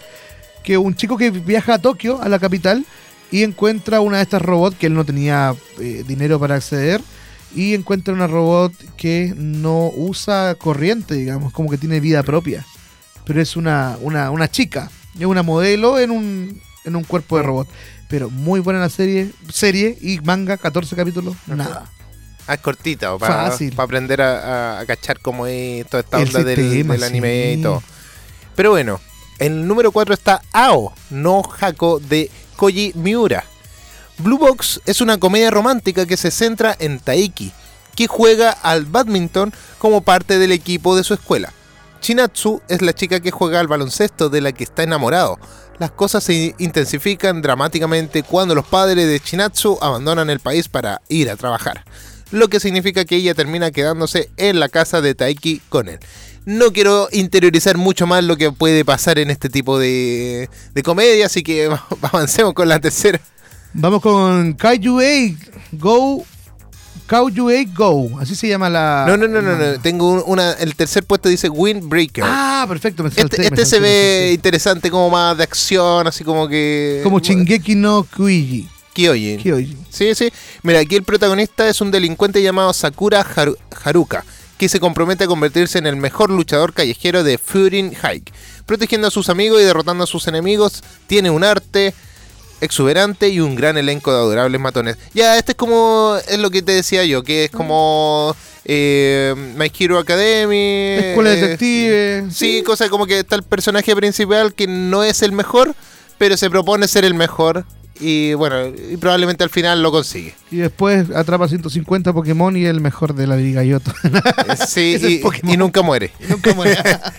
que 0.62 0.76
un 0.76 0.94
chico 0.94 1.16
que 1.16 1.30
viaja 1.30 1.74
a 1.74 1.78
Tokio, 1.78 2.20
a 2.20 2.28
la 2.28 2.38
capital, 2.38 2.84
y 3.30 3.42
encuentra 3.42 4.00
una 4.00 4.18
de 4.18 4.22
estas 4.24 4.42
robots 4.42 4.76
que 4.78 4.86
él 4.86 4.94
no 4.94 5.04
tenía 5.04 5.54
eh, 5.78 6.04
dinero 6.06 6.38
para 6.38 6.56
acceder. 6.56 7.00
Y 7.56 7.74
encuentra 7.74 8.12
una 8.12 8.26
robot 8.26 8.72
que 8.96 9.32
no 9.36 9.90
usa 9.94 10.56
corriente, 10.56 11.14
digamos, 11.14 11.52
como 11.52 11.70
que 11.70 11.78
tiene 11.78 12.00
vida 12.00 12.22
propia. 12.24 12.66
Pero 13.24 13.40
es 13.40 13.54
una, 13.56 13.96
una, 14.00 14.30
una 14.32 14.50
chica, 14.50 14.90
es 15.18 15.24
una 15.24 15.44
modelo 15.44 16.00
en 16.00 16.10
un, 16.10 16.60
en 16.84 16.96
un 16.96 17.04
cuerpo 17.04 17.36
de 17.36 17.44
robot. 17.44 17.68
Pero 18.08 18.28
muy 18.28 18.58
buena 18.58 18.80
la 18.80 18.88
serie, 18.88 19.30
serie 19.52 19.96
y 20.00 20.18
manga, 20.20 20.56
14 20.56 20.96
capítulos, 20.96 21.36
nada. 21.46 21.84
Ah, 22.48 22.54
es 22.54 22.60
cortita, 22.60 23.16
para 23.18 23.50
Fácil. 23.50 23.72
aprender 23.78 24.20
a, 24.20 24.76
a- 24.78 24.80
a 24.80 24.86
cachar 24.86 25.20
cómo 25.20 25.46
es 25.46 25.86
toda 25.86 26.02
esta 26.02 26.20
El 26.20 26.28
onda 26.28 26.42
del, 26.44 27.02
anime 27.04 27.52
sí. 27.54 27.60
y 27.60 27.62
todo. 27.62 27.82
Pero 28.56 28.70
bueno, 28.70 29.00
en 29.38 29.52
el 29.52 29.66
número 29.68 29.92
4 29.92 30.12
está 30.12 30.42
Ao, 30.52 30.92
no 31.10 31.40
Hako 31.60 32.00
de 32.00 32.30
Koji 32.56 32.92
Miura. 32.94 33.44
Blue 34.18 34.38
Box 34.38 34.80
es 34.86 35.00
una 35.00 35.18
comedia 35.18 35.50
romántica 35.50 36.06
que 36.06 36.16
se 36.16 36.30
centra 36.30 36.76
en 36.78 37.00
Taiki, 37.00 37.52
que 37.96 38.06
juega 38.06 38.50
al 38.50 38.84
badminton 38.84 39.52
como 39.78 40.02
parte 40.02 40.38
del 40.38 40.52
equipo 40.52 40.96
de 40.96 41.04
su 41.04 41.14
escuela. 41.14 41.52
Chinatsu 42.00 42.60
es 42.68 42.82
la 42.82 42.92
chica 42.92 43.20
que 43.20 43.30
juega 43.30 43.60
al 43.60 43.66
baloncesto 43.66 44.28
de 44.28 44.40
la 44.40 44.52
que 44.52 44.64
está 44.64 44.82
enamorado. 44.82 45.38
Las 45.78 45.90
cosas 45.90 46.22
se 46.22 46.54
intensifican 46.58 47.42
dramáticamente 47.42 48.22
cuando 48.22 48.54
los 48.54 48.66
padres 48.66 49.08
de 49.08 49.20
Chinatsu 49.20 49.78
abandonan 49.80 50.30
el 50.30 50.38
país 50.38 50.68
para 50.68 51.00
ir 51.08 51.30
a 51.30 51.36
trabajar, 51.36 51.84
lo 52.30 52.48
que 52.48 52.60
significa 52.60 53.04
que 53.04 53.16
ella 53.16 53.34
termina 53.34 53.70
quedándose 53.70 54.30
en 54.36 54.60
la 54.60 54.68
casa 54.68 55.00
de 55.00 55.14
Taiki 55.14 55.60
con 55.68 55.88
él. 55.88 55.98
No 56.46 56.72
quiero 56.72 57.08
interiorizar 57.12 57.78
mucho 57.78 58.06
más 58.06 58.22
lo 58.24 58.36
que 58.36 58.52
puede 58.52 58.84
pasar 58.84 59.18
en 59.18 59.30
este 59.30 59.48
tipo 59.48 59.78
de, 59.78 60.48
de 60.74 60.82
comedia, 60.82 61.26
así 61.26 61.42
que 61.42 61.70
avancemos 62.02 62.52
con 62.54 62.68
la 62.68 62.78
tercera. 62.80 63.20
Vamos 63.72 64.02
con 64.02 64.52
Kaiju 64.52 64.98
8 64.98 65.36
Go. 65.72 66.24
Kaiju 67.06 67.48
8 67.50 67.70
Go. 67.74 68.20
Así 68.20 68.34
se 68.34 68.46
llama 68.48 68.68
la. 68.70 69.04
No, 69.08 69.16
no, 69.16 69.26
no, 69.26 69.42
no, 69.42 69.56
no. 69.56 69.80
Tengo 69.80 70.10
un- 70.12 70.22
una. 70.26 70.52
El 70.52 70.74
tercer 70.74 71.02
puesto 71.04 71.28
dice 71.28 71.48
Windbreaker. 71.48 72.24
Ah, 72.26 72.64
perfecto. 72.68 73.02
Me 73.02 73.10
salté, 73.10 73.22
este 73.22 73.38
me 73.38 73.44
este 73.46 73.64
se 73.64 73.70
salté, 73.76 73.80
ve 73.82 74.18
salté. 74.20 74.32
interesante, 74.34 74.90
como 74.90 75.10
más 75.10 75.36
de 75.36 75.44
acción, 75.44 76.06
así 76.06 76.24
como 76.24 76.46
que. 76.48 77.00
Como 77.02 77.18
Shingeki 77.20 77.74
no 77.74 78.04
Kyojin. 78.04 78.68
Kyojin. 78.92 79.38
Kyojin. 79.40 79.78
Sí, 79.90 80.14
sí. 80.14 80.30
Mira, 80.62 80.78
aquí 80.80 80.94
el 80.94 81.02
protagonista 81.02 81.68
es 81.68 81.80
un 81.80 81.90
delincuente 81.90 82.40
llamado 82.42 82.72
Sakura 82.72 83.24
Haru- 83.26 83.56
Haruka, 83.82 84.24
que 84.64 84.68
se 84.70 84.80
compromete 84.80 85.24
a 85.24 85.26
convertirse 85.26 85.76
en 85.76 85.86
el 85.86 85.96
mejor 85.96 86.30
luchador 86.30 86.72
callejero 86.72 87.22
de 87.22 87.36
Furin 87.36 87.94
Hike. 87.94 88.32
Protegiendo 88.64 89.08
a 89.08 89.10
sus 89.10 89.28
amigos 89.28 89.60
y 89.60 89.64
derrotando 89.64 90.04
a 90.04 90.06
sus 90.06 90.26
enemigos, 90.26 90.82
tiene 91.06 91.28
un 91.28 91.44
arte 91.44 91.92
exuberante 92.62 93.28
y 93.28 93.40
un 93.40 93.56
gran 93.56 93.76
elenco 93.76 94.10
de 94.10 94.16
adorables 94.16 94.58
matones. 94.58 94.96
Ya, 95.12 95.36
este 95.36 95.52
es 95.52 95.58
como, 95.58 96.16
es 96.26 96.38
lo 96.38 96.50
que 96.50 96.62
te 96.62 96.72
decía 96.72 97.04
yo, 97.04 97.22
que 97.22 97.44
es 97.44 97.50
como 97.50 98.34
eh, 98.64 99.34
My 99.54 99.70
Hero 99.78 99.98
Academy. 99.98 100.96
Escuela 101.10 101.28
de 101.28 101.36
eh, 101.36 101.40
detective. 101.42 102.24
Sí, 102.30 102.62
cosa 102.62 102.88
como 102.88 103.06
que 103.06 103.18
está 103.18 103.36
el 103.36 103.42
personaje 103.42 103.94
principal 103.94 104.54
que 104.54 104.66
no 104.66 105.04
es 105.04 105.20
el 105.20 105.32
mejor, 105.32 105.74
pero 106.16 106.38
se 106.38 106.48
propone 106.48 106.88
ser 106.88 107.04
el 107.04 107.12
mejor. 107.12 107.66
Y 108.00 108.34
bueno, 108.34 108.66
y 108.68 108.96
probablemente 108.96 109.44
al 109.44 109.50
final 109.50 109.82
lo 109.82 109.92
consigue. 109.92 110.34
Y 110.50 110.56
después 110.56 111.10
atrapa 111.14 111.46
150 111.46 112.12
Pokémon 112.12 112.56
y 112.56 112.64
el 112.64 112.80
mejor 112.80 113.14
de 113.14 113.26
la 113.26 113.36
Liga 113.36 113.62
Yoto. 113.62 113.92
Sí, 114.66 114.94
Es 114.94 115.02
y, 115.02 115.22
y 115.44 115.56
nunca 115.56 115.82
muere. 115.82 116.10
Nunca 116.28 116.54
muere. 116.54 116.76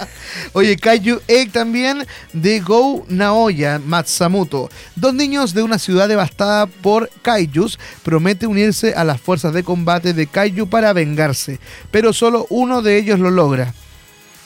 Oye, 0.54 0.76
Kaiju 0.76 1.22
Egg 1.28 1.52
también 1.52 2.06
de 2.34 2.60
Go 2.60 3.06
Naoya 3.08 3.80
Matsamoto. 3.86 4.70
Dos 4.96 5.14
niños 5.14 5.54
de 5.54 5.64
una 5.64 5.80
ciudad 5.80 6.10
devastada 6.10 6.66
por 6.68 7.10
kaijus 7.22 7.80
prometen 8.04 8.50
unirse 8.50 8.94
a 8.94 9.04
las 9.04 9.22
fuerzas 9.22 9.54
de 9.54 9.64
combate 9.64 10.14
de 10.14 10.28
Kaiju 10.28 10.68
para 10.68 10.94
vengarse, 10.94 11.60
pero 11.92 12.14
solo 12.14 12.48
uno 12.50 12.82
de 12.82 12.98
ellos 12.98 13.20
lo 13.20 13.32
logra. 13.32 13.74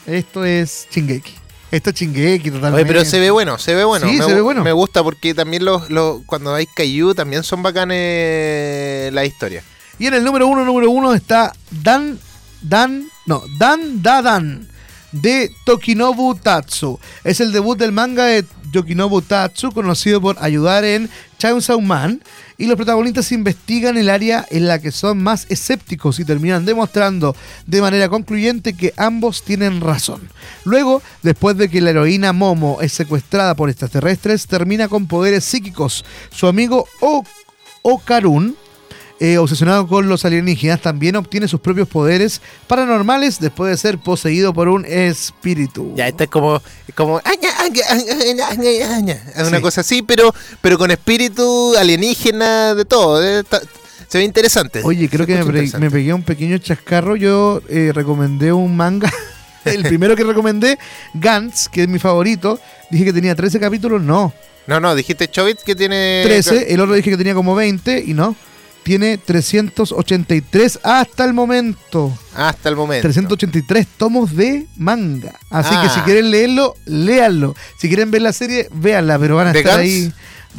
Esto 0.06 0.46
es 0.46 0.88
Shingeki. 0.92 1.39
Esto 1.72 1.92
es 1.92 1.96
Chingeki 1.96 2.52
totalmente. 2.52 2.82
Oye, 2.82 2.86
pero 2.86 3.06
se 3.06 3.20
ve 3.20 3.30
bueno, 3.30 3.58
se 3.60 3.76
ve 3.76 3.84
bueno. 3.84 4.08
Sí, 4.08 4.18
me, 4.18 4.26
se 4.26 4.34
ve 4.34 4.42
bueno. 4.42 4.64
Me 4.64 4.72
gusta 4.72 5.04
porque 5.04 5.34
también 5.34 5.66
los, 5.66 5.90
los 5.90 6.22
cuando 6.26 6.54
hay 6.54 6.66
Kaiju 6.66 7.14
también 7.14 7.44
son 7.44 7.62
bacanes 7.62 9.14
la 9.14 9.26
historia. 9.26 9.64
Y 10.00 10.08
en 10.08 10.14
el 10.16 10.24
número 10.24 10.48
uno, 10.48 10.66
número 10.66 10.90
uno 10.90 11.14
está 11.14 11.54
Dan, 11.70 12.18
Dan, 12.62 13.08
no, 13.26 13.44
Dan 13.60 14.02
Dadan 14.02 14.68
de 15.12 15.52
Tokinobu 15.66 16.36
Tatsu. 16.36 17.00
Es 17.24 17.40
el 17.40 17.52
debut 17.52 17.78
del 17.78 17.92
manga 17.92 18.26
de 18.26 18.46
Tokinobu 18.72 19.22
Tatsu, 19.22 19.72
conocido 19.72 20.22
por 20.22 20.38
ayudar 20.40 20.84
en 20.84 21.10
Chainsaw 21.38 21.80
Man. 21.82 22.22
Y 22.58 22.66
los 22.66 22.76
protagonistas 22.76 23.32
investigan 23.32 23.98
el 23.98 24.10
área 24.10 24.46
en 24.50 24.68
la 24.68 24.80
que 24.80 24.92
son 24.92 25.24
más 25.24 25.46
escépticos 25.50 26.20
y 26.20 26.26
terminan 26.26 26.66
demostrando 26.66 27.36
de 27.66 27.82
manera 27.82 28.10
concluyente 28.10 28.74
que 28.74 28.94
ambos 28.98 29.44
tienen 29.44 29.80
razón. 29.80 30.30
Luego, 30.66 31.02
después 31.24 31.56
de 31.58 31.70
que 31.70 31.80
la 31.80 31.92
heroína 31.92 32.34
Momo 32.34 32.80
es 32.82 32.92
secuestrada 32.92 33.56
por 33.56 33.70
extraterrestres, 33.70 34.48
termina 34.48 34.90
con 34.90 35.08
poderes 35.08 35.46
psíquicos. 35.46 36.04
Su 36.32 36.48
amigo 36.48 36.86
Okarun 37.82 38.56
eh, 39.20 39.38
obsesionado 39.38 39.88
con 39.88 40.08
los 40.08 40.24
alienígenas, 40.26 40.82
también 40.82 41.16
obtiene 41.18 41.48
sus 41.48 41.60
propios 41.60 41.88
poderes 41.88 42.42
paranormales 42.68 43.40
después 43.40 43.70
de 43.72 43.78
ser 43.78 43.98
poseído 43.98 44.54
por 44.54 44.68
un 44.70 44.86
espíritu. 44.86 45.94
Ya, 45.96 46.08
esta 46.08 46.24
es 46.26 46.30
como. 46.30 46.62
como. 46.96 47.20
Es 49.36 49.48
una 49.48 49.58
Sí. 49.58 49.62
cosa 49.62 49.82
así, 49.82 50.02
pero, 50.02 50.34
pero 50.62 50.78
con 50.78 50.92
espíritu 50.92 51.76
alienígena, 51.78 52.76
de 52.76 52.86
todo. 52.86 53.24
eh, 53.24 53.44
se 54.08 54.18
ve 54.18 54.24
interesante. 54.24 54.82
Oye, 54.84 55.08
creo 55.10 55.26
que 55.28 55.36
me, 55.44 55.70
me 55.80 55.92
pegué 55.92 56.14
un 56.14 56.24
pequeño 56.24 56.58
chascarro. 56.58 57.16
Yo 57.16 57.62
eh, 57.70 57.92
recomendé 57.94 58.52
un 58.52 58.76
manga. 58.76 59.12
El 59.66 59.84
primero 59.84 60.16
que 60.16 60.24
recomendé, 60.24 60.80
Gantz, 61.14 61.68
que 61.68 61.84
es 61.84 61.88
mi 61.90 62.00
favorito. 62.00 62.60
Dije 62.90 63.06
que 63.06 63.14
tenía 63.14 63.36
13 63.36 63.60
capítulos. 63.60 64.02
No, 64.02 64.34
No, 64.66 64.80
no, 64.80 64.96
dijiste 64.96 65.28
Chobit 65.30 65.60
que 65.62 65.76
tiene. 65.76 66.22
13. 66.24 66.74
El 66.74 66.80
otro 66.80 66.96
dije 66.96 67.10
que 67.12 67.18
tenía 67.18 67.34
como 67.36 67.54
20 67.54 68.04
y 68.08 68.14
no. 68.14 68.36
Tiene 68.90 69.20
383 69.20 70.80
hasta 70.82 71.24
el 71.24 71.34
momento. 71.36 72.12
Hasta 72.34 72.70
el 72.70 72.76
momento. 72.76 73.04
383 73.04 73.86
tomos 73.86 74.36
de 74.36 74.66
manga. 74.78 75.36
Así 75.52 75.76
Ah. 75.76 75.84
que 75.84 75.90
si 75.90 76.00
quieren 76.02 76.32
leerlo, 76.32 76.74
léanlo. 76.86 77.56
Si 77.80 77.88
quieren 77.88 78.10
ver 78.10 78.24
la 78.24 78.34
serie, 78.34 78.68
véanla, 78.74 79.20
pero 79.20 79.36
van 79.36 79.46
a 79.50 79.54
¿De 79.54 79.60
estar 79.60 79.78
ahí. 79.80 80.12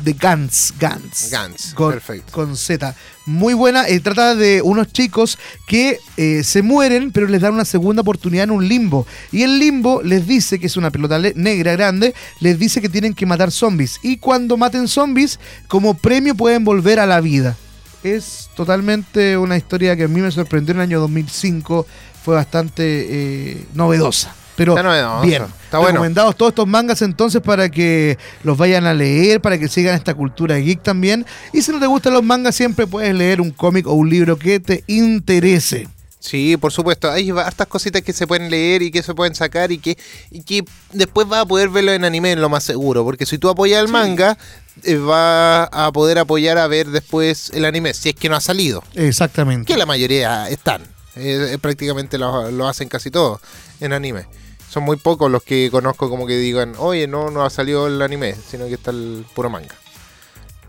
De 0.05 0.13
Gantz, 0.13 0.73
Gantz. 0.79 1.29
Gantz, 1.33 1.75
con, 1.75 1.91
perfecto. 1.91 2.31
Con 2.31 2.57
Z. 2.57 2.95
Muy 3.27 3.53
buena. 3.55 3.89
eh, 3.89 3.99
trata 3.99 4.37
de 4.37 4.63
unos 4.63 4.93
chicos 4.93 5.37
que 5.67 5.99
eh, 6.17 6.45
se 6.45 6.63
mueren, 6.63 7.11
pero 7.11 7.27
les 7.27 7.41
dan 7.41 7.53
una 7.55 7.65
segunda 7.65 8.03
oportunidad 8.03 8.45
en 8.45 8.53
un 8.53 8.69
limbo. 8.69 9.09
Y 9.33 9.43
el 9.43 9.59
limbo 9.59 10.03
les 10.05 10.29
dice 10.29 10.61
que 10.61 10.67
es 10.69 10.77
una 10.77 10.93
pelota 10.93 11.19
negra 11.35 11.73
grande, 11.73 12.15
les 12.39 12.61
dice 12.61 12.81
que 12.81 12.89
tienen 12.89 13.13
que 13.13 13.27
matar 13.27 13.51
zombies. 13.51 13.99
Y 14.05 14.19
cuando 14.19 14.57
maten 14.57 14.87
zombies, 14.87 15.41
como 15.67 15.95
premio 15.95 16.37
pueden 16.37 16.63
volver 16.65 17.01
a 17.01 17.07
la 17.07 17.21
vida. 17.21 17.57
Es 18.03 18.49
totalmente 18.55 19.37
una 19.37 19.57
historia 19.57 19.95
que 19.97 20.05
a 20.05 20.09
mí 20.09 20.21
me 20.21 20.31
sorprendió 20.31 20.73
en 20.73 20.79
el 20.79 20.83
año 20.85 21.01
2005. 21.01 21.87
Fue 22.25 22.35
bastante 22.35 22.83
eh, 22.83 23.65
novedosa. 23.75 24.35
Pero 24.57 24.73
Está 24.73 24.83
novedoso, 24.83 25.23
bien, 25.23 25.43
está 25.65 25.79
bueno. 25.79 25.93
recomendados 25.93 26.37
todos 26.37 26.51
estos 26.51 26.67
mangas 26.67 27.01
entonces 27.01 27.41
para 27.41 27.71
que 27.71 28.19
los 28.43 28.59
vayan 28.59 28.85
a 28.85 28.93
leer, 28.93 29.41
para 29.41 29.57
que 29.59 29.69
sigan 29.69 29.95
esta 29.95 30.13
cultura 30.13 30.59
geek 30.59 30.83
también. 30.83 31.25
Y 31.55 31.63
si 31.63 31.73
no 31.73 31.81
te 31.81 31.87
gustan 31.87 32.13
los 32.13 32.23
mangas, 32.23 32.57
siempre 32.57 32.87
puedes 32.87 33.15
leer 33.15 33.41
un 33.41 33.53
cómic 33.53 33.87
o 33.87 33.95
un 33.95 34.11
libro 34.11 34.39
que 34.39 34.61
te 34.61 34.85
interese. 34.87 35.89
Sí, 36.21 36.57
por 36.59 36.71
supuesto. 36.71 37.11
Hay 37.11 37.31
hartas 37.31 37.67
cositas 37.67 38.03
que 38.03 38.13
se 38.13 38.27
pueden 38.27 38.51
leer 38.51 38.83
y 38.83 38.91
que 38.91 39.03
se 39.03 39.15
pueden 39.15 39.35
sacar 39.35 39.73
y 39.73 39.79
que, 39.79 39.97
y 40.31 40.43
que 40.43 40.63
después 40.93 41.27
vas 41.27 41.41
a 41.41 41.47
poder 41.47 41.71
verlo 41.71 41.93
en 41.93 42.05
anime 42.05 42.33
en 42.33 42.43
lo 42.43 42.49
más 42.51 42.63
seguro. 42.63 43.05
Porque 43.05 43.25
si 43.25 43.39
tú 43.39 43.49
apoyas 43.49 43.83
el 43.83 43.89
manga, 43.89 44.37
eh, 44.85 44.97
vas 44.97 45.69
a 45.73 45.91
poder 45.93 46.19
apoyar 46.19 46.59
a 46.59 46.67
ver 46.67 46.89
después 46.89 47.51
el 47.55 47.65
anime, 47.65 47.95
si 47.95 48.11
es 48.11 48.15
que 48.15 48.29
no 48.29 48.37
ha 48.37 48.41
salido. 48.43 48.85
Exactamente. 48.95 49.73
Que 49.73 49.79
la 49.79 49.87
mayoría 49.87 50.49
están. 50.51 50.83
Eh, 51.17 51.53
eh, 51.55 51.59
prácticamente 51.59 52.19
lo, 52.19 52.51
lo 52.51 52.69
hacen 52.69 52.89
casi 52.91 53.11
todos 53.11 53.41
en 53.81 53.95
anime. 53.95 54.27
Son 54.71 54.83
muy 54.85 54.99
pocos 54.99 55.31
los 55.31 55.43
que 55.43 55.69
conozco 55.73 56.09
como 56.11 56.27
que 56.27 56.37
digan, 56.37 56.75
oye, 56.79 57.07
no, 57.09 57.31
no 57.31 57.45
ha 57.45 57.51
salido 57.51 57.87
el 57.89 58.01
anime, 58.03 58.37
sino 58.51 58.67
que 58.69 58.75
está 58.75 58.91
el 58.91 59.25
puro 59.35 59.49
manga. 59.51 59.75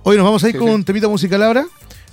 Hoy 0.04 0.16
nos 0.16 0.26
vamos 0.26 0.44
a 0.44 0.48
ir 0.48 0.54
Sí, 0.54 0.60
con 0.60 0.70
sí. 0.70 0.74
un 0.74 0.84
temita 0.86 1.08
musical 1.10 1.44
ahora. 1.44 1.66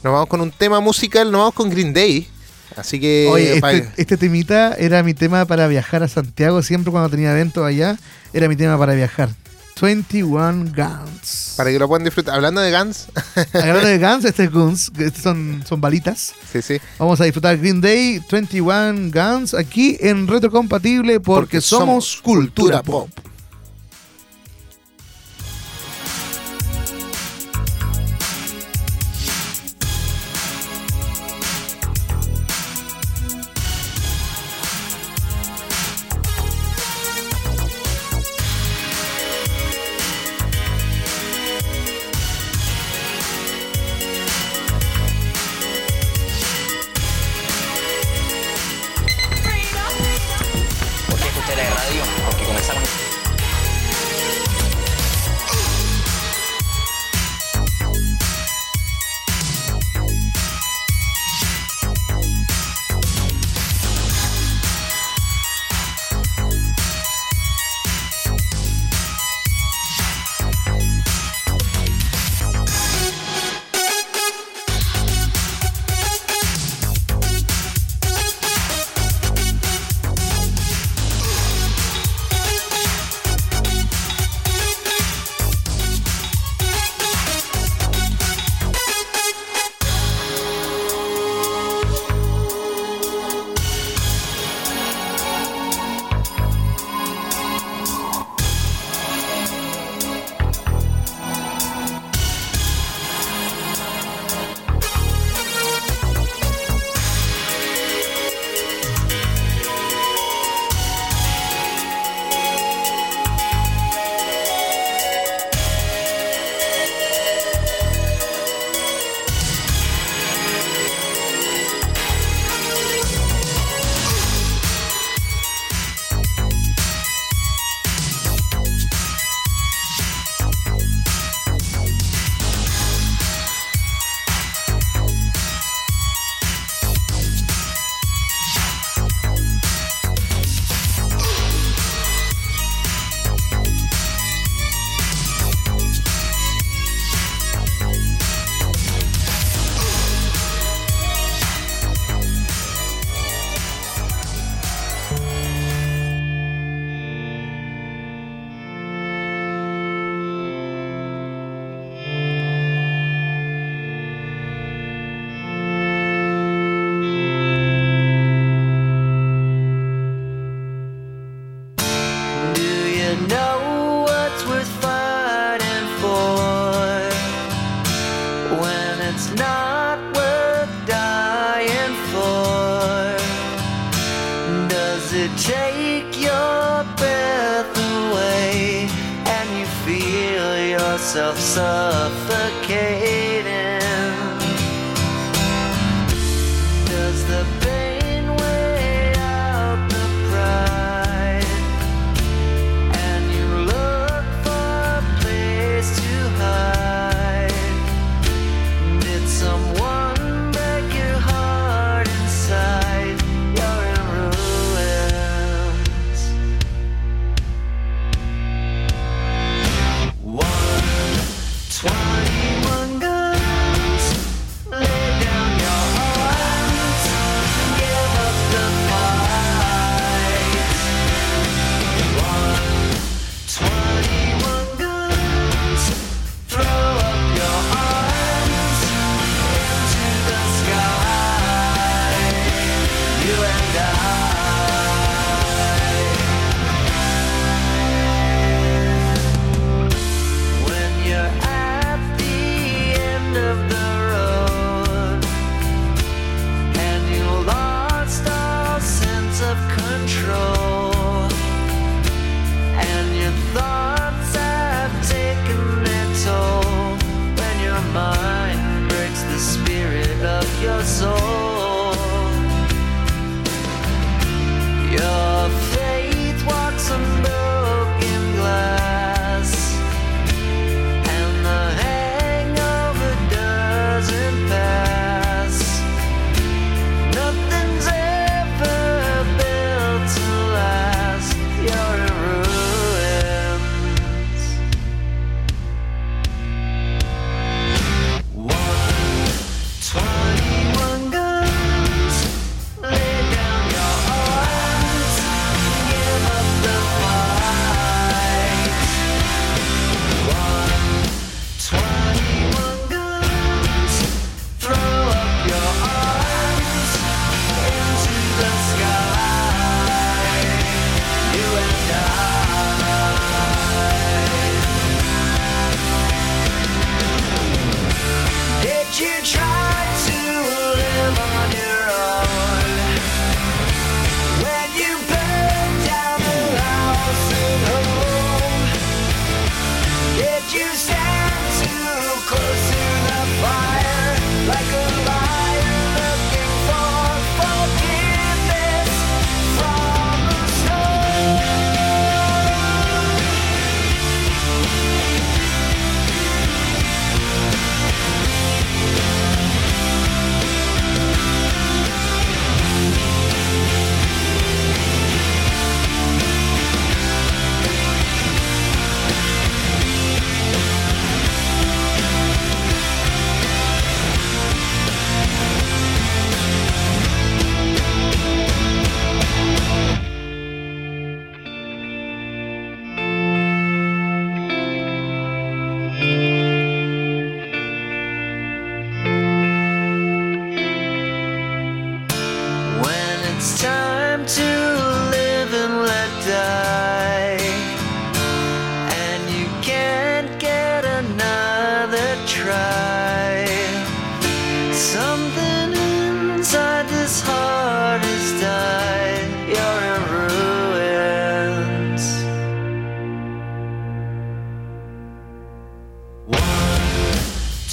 Nos 0.02 0.12
vamos 0.12 0.26
con 0.28 0.40
un 0.40 0.50
tema 0.50 0.80
musical, 0.80 1.30
nos 1.32 1.38
vamos 1.38 1.54
con 1.54 1.70
Green 1.70 1.94
Day. 1.94 2.28
Así 2.76 3.00
que... 3.00 3.28
Oye, 3.30 3.54
este, 3.56 3.90
este 3.96 4.16
temita 4.16 4.74
era 4.74 5.02
mi 5.02 5.14
tema 5.14 5.44
para 5.46 5.66
viajar 5.68 6.02
a 6.02 6.08
Santiago. 6.08 6.62
Siempre 6.62 6.90
cuando 6.90 7.08
tenía 7.08 7.32
eventos 7.32 7.64
allá, 7.64 7.96
era 8.32 8.48
mi 8.48 8.56
tema 8.56 8.78
para 8.78 8.94
viajar. 8.94 9.30
21 9.80 10.72
Guns. 10.74 11.54
para 11.56 11.70
que 11.70 11.78
lo 11.78 11.88
puedan 11.88 12.04
disfrutar. 12.04 12.34
Hablando 12.34 12.60
de 12.60 12.76
Guns, 12.76 13.06
Hablando 13.54 13.86
de 13.86 13.98
Guns, 13.98 14.24
este 14.24 14.44
es 14.44 14.50
Guns, 14.50 14.92
estos 14.98 15.22
son, 15.22 15.62
son 15.66 15.80
balitas. 15.80 16.34
sí, 16.52 16.62
sí. 16.62 16.80
Vamos 16.98 17.20
a 17.20 17.24
disfrutar 17.24 17.56
Green 17.58 17.80
Day 17.80 18.20
21 18.30 19.10
Guns 19.12 19.54
aquí 19.54 19.96
en 20.00 20.26
Retrocompatible 20.26 21.20
porque, 21.20 21.40
Porque 21.40 21.60
somos, 21.60 22.06
somos 22.06 22.20
cultura 22.22 22.82
cultura 22.82 22.82
pop. 22.82 23.10
pop. 23.14 23.27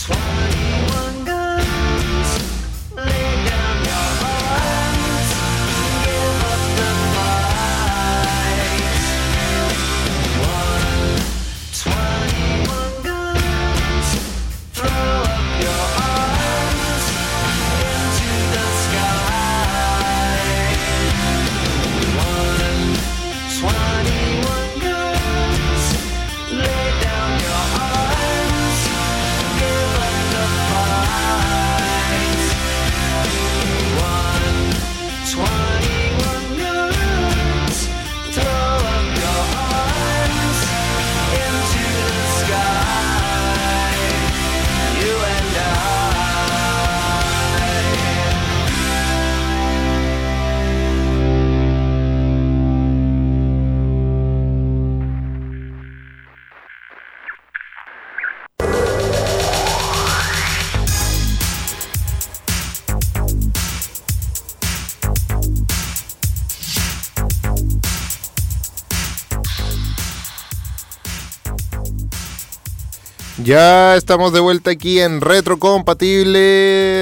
Swine. 0.06 0.75
Ya 73.46 73.96
estamos 73.96 74.34
de 74.34 74.39
vuelta 74.39 74.72
aquí 74.72 75.00
en 75.00 75.22
Retrocompatible 75.22 76.39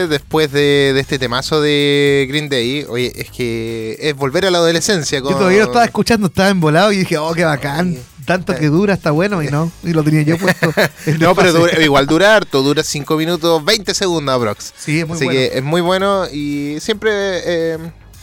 después 0.09 0.51
de, 0.51 0.91
de 0.93 0.99
este 0.99 1.17
temazo 1.17 1.61
de 1.61 2.25
Green 2.27 2.49
Day. 2.49 2.85
Oye, 2.89 3.13
es 3.15 3.29
que 3.31 3.95
es 4.01 4.13
volver 4.13 4.45
a 4.45 4.51
la 4.51 4.57
adolescencia. 4.57 5.19
Yo 5.19 5.23
Con... 5.23 5.35
todavía 5.35 5.59
lo 5.59 5.65
estaba 5.65 5.85
escuchando, 5.85 6.27
estaba 6.27 6.49
embolado 6.49 6.91
y 6.91 6.97
dije, 6.97 7.17
oh, 7.17 7.33
qué 7.33 7.45
bacán. 7.45 7.97
Tanto 8.25 8.53
que 8.55 8.67
dura, 8.67 8.93
está 8.93 9.11
bueno 9.11 9.41
y 9.41 9.47
no. 9.47 9.71
Y 9.83 9.93
lo 9.93 10.03
tenía 10.03 10.23
yo 10.23 10.37
puesto. 10.37 10.73
No, 11.19 11.33
pero 11.33 11.53
dura- 11.53 11.81
igual 11.81 12.07
dura 12.07 12.35
harto, 12.35 12.61
dura 12.61 12.83
5 12.83 13.15
minutos 13.15 13.63
20 13.63 13.93
segundos 13.93 14.35
aprox. 14.35 14.73
Sí, 14.77 14.99
es 14.99 15.07
muy 15.07 15.15
Así 15.15 15.25
bueno. 15.25 15.39
que 15.39 15.57
es 15.57 15.63
muy 15.63 15.79
bueno 15.81 16.25
y 16.29 16.77
siempre 16.81 17.11
eh, 17.13 17.77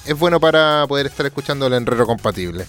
es 0.04 0.18
bueno 0.18 0.40
para 0.40 0.84
poder 0.88 1.06
estar 1.06 1.24
escuchándolo 1.24 1.74
en 1.74 1.86
Retrocompatible. 1.86 2.66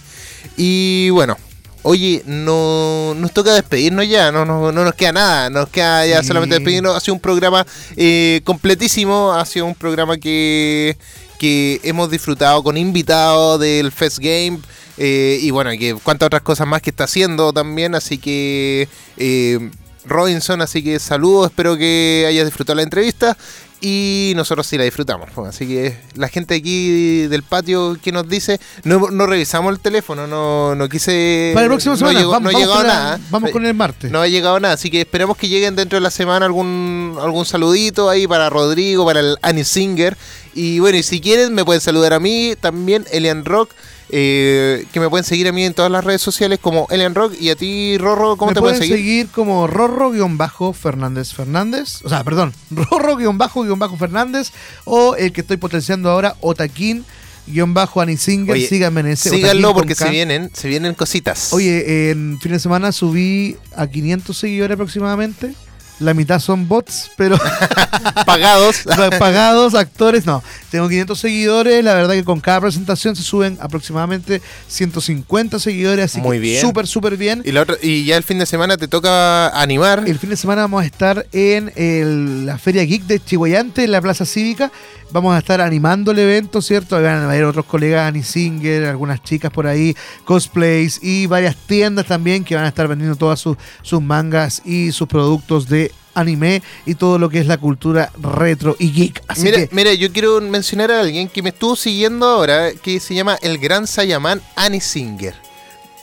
Y 0.56 1.10
bueno, 1.10 1.36
oye, 1.82 2.22
no, 2.26 3.14
nos 3.16 3.32
toca 3.32 3.54
despedirnos 3.54 4.06
ya, 4.08 4.30
no, 4.32 4.44
no, 4.44 4.70
no 4.72 4.84
nos 4.84 4.94
queda 4.94 5.12
nada, 5.12 5.50
nos 5.50 5.68
queda 5.68 6.06
ya 6.06 6.20
Sí. 6.22 6.28
solamente 6.28 6.54
despedirnos. 6.56 6.96
Ha 6.96 7.00
sido 7.00 7.14
un 7.14 7.20
programa 7.20 7.66
eh, 7.96 8.40
completísimo, 8.44 9.32
ha 9.32 9.44
sido 9.44 9.66
un 9.66 9.74
programa 9.74 10.16
que, 10.16 10.96
que 11.38 11.80
hemos 11.82 12.10
disfrutado 12.10 12.62
con 12.62 12.76
invitados 12.76 13.60
del 13.60 13.90
Fest 13.92 14.18
Game. 14.18 14.60
eh, 14.98 15.38
y 15.40 15.50
bueno, 15.50 15.70
que 15.72 15.94
cuántas 16.02 16.26
otras 16.26 16.42
cosas 16.42 16.66
más 16.66 16.82
que 16.82 16.90
está 16.90 17.04
haciendo 17.04 17.52
también, 17.52 17.94
así 17.94 18.18
que 18.18 18.88
eh, 19.16 19.70
Robinson, 20.04 20.60
así 20.60 20.82
que 20.84 20.98
saludos, 20.98 21.46
espero 21.50 21.76
que 21.76 22.26
hayas 22.28 22.44
disfrutado 22.44 22.76
la 22.76 22.82
entrevista 22.82 23.36
y 23.82 24.32
nosotros 24.36 24.66
sí 24.66 24.78
la 24.78 24.84
disfrutamos. 24.84 25.28
pues, 25.34 25.48
Así 25.48 25.66
que 25.66 25.96
la 26.14 26.28
gente 26.28 26.54
aquí 26.54 27.26
del 27.26 27.42
patio 27.42 27.98
que 28.00 28.12
nos 28.12 28.28
dice, 28.28 28.60
no, 28.84 29.10
no 29.10 29.26
revisamos 29.26 29.72
el 29.72 29.80
teléfono, 29.80 30.26
no, 30.26 30.74
no 30.76 30.88
quise... 30.88 31.50
Para 31.52 31.64
el 31.66 31.70
próximo 31.70 31.94
no 31.94 31.98
semana, 31.98 32.18
llegó- 32.20 32.30
vamos, 32.30 32.52
no 32.52 32.58
ha 32.58 32.60
llegado 32.60 32.78
con 32.78 32.86
la- 32.86 32.94
nada. 32.94 33.20
vamos 33.30 33.50
con 33.50 33.66
el 33.66 33.74
martes. 33.74 34.10
No 34.10 34.20
ha 34.22 34.28
llegado 34.28 34.58
nada, 34.60 34.74
así 34.74 34.88
que 34.90 35.00
esperemos 35.00 35.36
que 35.36 35.48
lleguen 35.48 35.74
dentro 35.76 35.96
de 35.96 36.00
la 36.00 36.10
semana 36.12 36.46
algún, 36.46 37.18
algún 37.20 37.44
saludito 37.44 38.08
ahí 38.08 38.26
para 38.28 38.48
Rodrigo, 38.48 39.04
para 39.04 39.20
el 39.20 39.36
Annie 39.42 39.64
Singer. 39.64 40.16
Y 40.54 40.78
bueno, 40.78 40.98
y 40.98 41.02
si 41.02 41.20
quieren 41.20 41.52
me 41.54 41.64
pueden 41.64 41.80
saludar 41.80 42.12
a 42.12 42.20
mí, 42.20 42.54
también 42.60 43.04
Elian 43.10 43.44
Rock, 43.44 43.70
eh, 44.14 44.84
que 44.92 45.00
me 45.00 45.08
pueden 45.08 45.24
seguir 45.24 45.48
a 45.48 45.52
mí 45.52 45.64
en 45.64 45.72
todas 45.72 45.90
las 45.90 46.04
redes 46.04 46.20
sociales 46.20 46.58
como 46.60 46.86
Elian 46.90 47.14
Rock. 47.14 47.32
Y 47.40 47.48
a 47.48 47.56
ti, 47.56 47.96
Rorro, 47.96 48.36
¿cómo 48.36 48.50
Me 48.50 48.54
te 48.54 48.60
pueden 48.60 48.78
seguir? 48.78 49.28
como 49.28 49.66
Rorro-Fernández 49.66 51.32
Fernández. 51.32 52.02
O 52.04 52.10
sea, 52.10 52.22
perdón, 52.22 52.52
Rorro-Fernández. 52.70 54.52
O 54.84 55.16
el 55.16 55.32
que 55.32 55.40
estoy 55.40 55.56
potenciando 55.56 56.10
ahora, 56.10 56.36
Otaquín-Anisinger. 56.42 58.52
Oye, 58.52 58.68
Síganme 58.68 59.00
en 59.00 59.06
ese. 59.06 59.30
Síganlo 59.30 59.70
Otaquín 59.70 59.80
porque 59.80 59.94
se 59.94 60.10
vienen, 60.10 60.50
se 60.52 60.68
vienen 60.68 60.92
cositas. 60.92 61.50
Oye, 61.54 62.10
en 62.10 62.38
fin 62.38 62.52
de 62.52 62.58
semana 62.58 62.92
subí 62.92 63.56
a 63.74 63.86
500 63.86 64.36
seguidores 64.36 64.74
aproximadamente. 64.74 65.54
La 66.00 66.14
mitad 66.14 66.40
son 66.40 66.68
bots, 66.68 67.10
pero 67.16 67.38
pagados. 68.26 68.82
pagados, 69.18 69.74
actores, 69.74 70.26
no. 70.26 70.42
Tengo 70.72 70.88
500 70.88 71.20
seguidores, 71.20 71.84
la 71.84 71.92
verdad 71.92 72.14
que 72.14 72.24
con 72.24 72.40
cada 72.40 72.62
presentación 72.62 73.14
se 73.14 73.22
suben 73.22 73.58
aproximadamente 73.60 74.40
150 74.68 75.58
seguidores, 75.58 76.06
así 76.06 76.20
Muy 76.22 76.38
que 76.38 76.40
bien. 76.40 76.60
súper, 76.62 76.86
súper 76.86 77.18
bien. 77.18 77.42
Y, 77.44 77.52
la 77.52 77.60
otra- 77.60 77.76
y 77.82 78.06
ya 78.06 78.16
el 78.16 78.22
fin 78.22 78.38
de 78.38 78.46
semana 78.46 78.78
te 78.78 78.88
toca 78.88 79.48
animar. 79.50 80.04
El 80.06 80.18
fin 80.18 80.30
de 80.30 80.36
semana 80.38 80.62
vamos 80.62 80.82
a 80.82 80.86
estar 80.86 81.26
en 81.32 81.70
el- 81.76 82.46
la 82.46 82.56
Feria 82.56 82.84
Geek 82.84 83.02
de 83.04 83.20
Chihuayante, 83.22 83.84
en 83.84 83.92
la 83.92 84.00
Plaza 84.00 84.24
Cívica. 84.24 84.72
Vamos 85.10 85.34
a 85.34 85.38
estar 85.40 85.60
animando 85.60 86.12
el 86.12 86.18
evento, 86.20 86.62
¿cierto? 86.62 86.96
Ahí 86.96 87.02
Van 87.02 87.18
a 87.18 87.24
haber 87.26 87.44
otros 87.44 87.66
colegas, 87.66 88.08
Annie 88.08 88.22
Singer, 88.22 88.86
algunas 88.86 89.22
chicas 89.22 89.50
por 89.52 89.66
ahí, 89.66 89.94
cosplays 90.24 91.00
y 91.02 91.26
varias 91.26 91.54
tiendas 91.66 92.06
también 92.06 92.44
que 92.44 92.54
van 92.54 92.64
a 92.64 92.68
estar 92.68 92.88
vendiendo 92.88 93.16
todas 93.16 93.38
sus, 93.38 93.58
sus 93.82 94.00
mangas 94.00 94.62
y 94.64 94.90
sus 94.92 95.06
productos 95.06 95.68
de 95.68 95.92
anime 96.14 96.62
y 96.86 96.94
todo 96.94 97.18
lo 97.18 97.28
que 97.28 97.38
es 97.40 97.46
la 97.46 97.58
cultura 97.58 98.10
retro 98.20 98.76
y 98.78 98.92
geek. 98.92 99.22
Así 99.28 99.42
Mira, 99.42 99.56
que 99.58 99.68
mira, 99.72 99.92
yo 99.94 100.12
quiero 100.12 100.40
mencionar 100.40 100.90
a 100.90 101.00
alguien 101.00 101.28
que 101.28 101.42
me 101.42 101.48
estuvo 101.50 101.76
siguiendo 101.76 102.26
ahora, 102.26 102.72
que 102.72 103.00
se 103.00 103.14
llama 103.14 103.38
el 103.42 103.58
gran 103.58 103.86
Sayaman 103.86 104.40
Annie 104.56 104.80
Singer. 104.80 105.34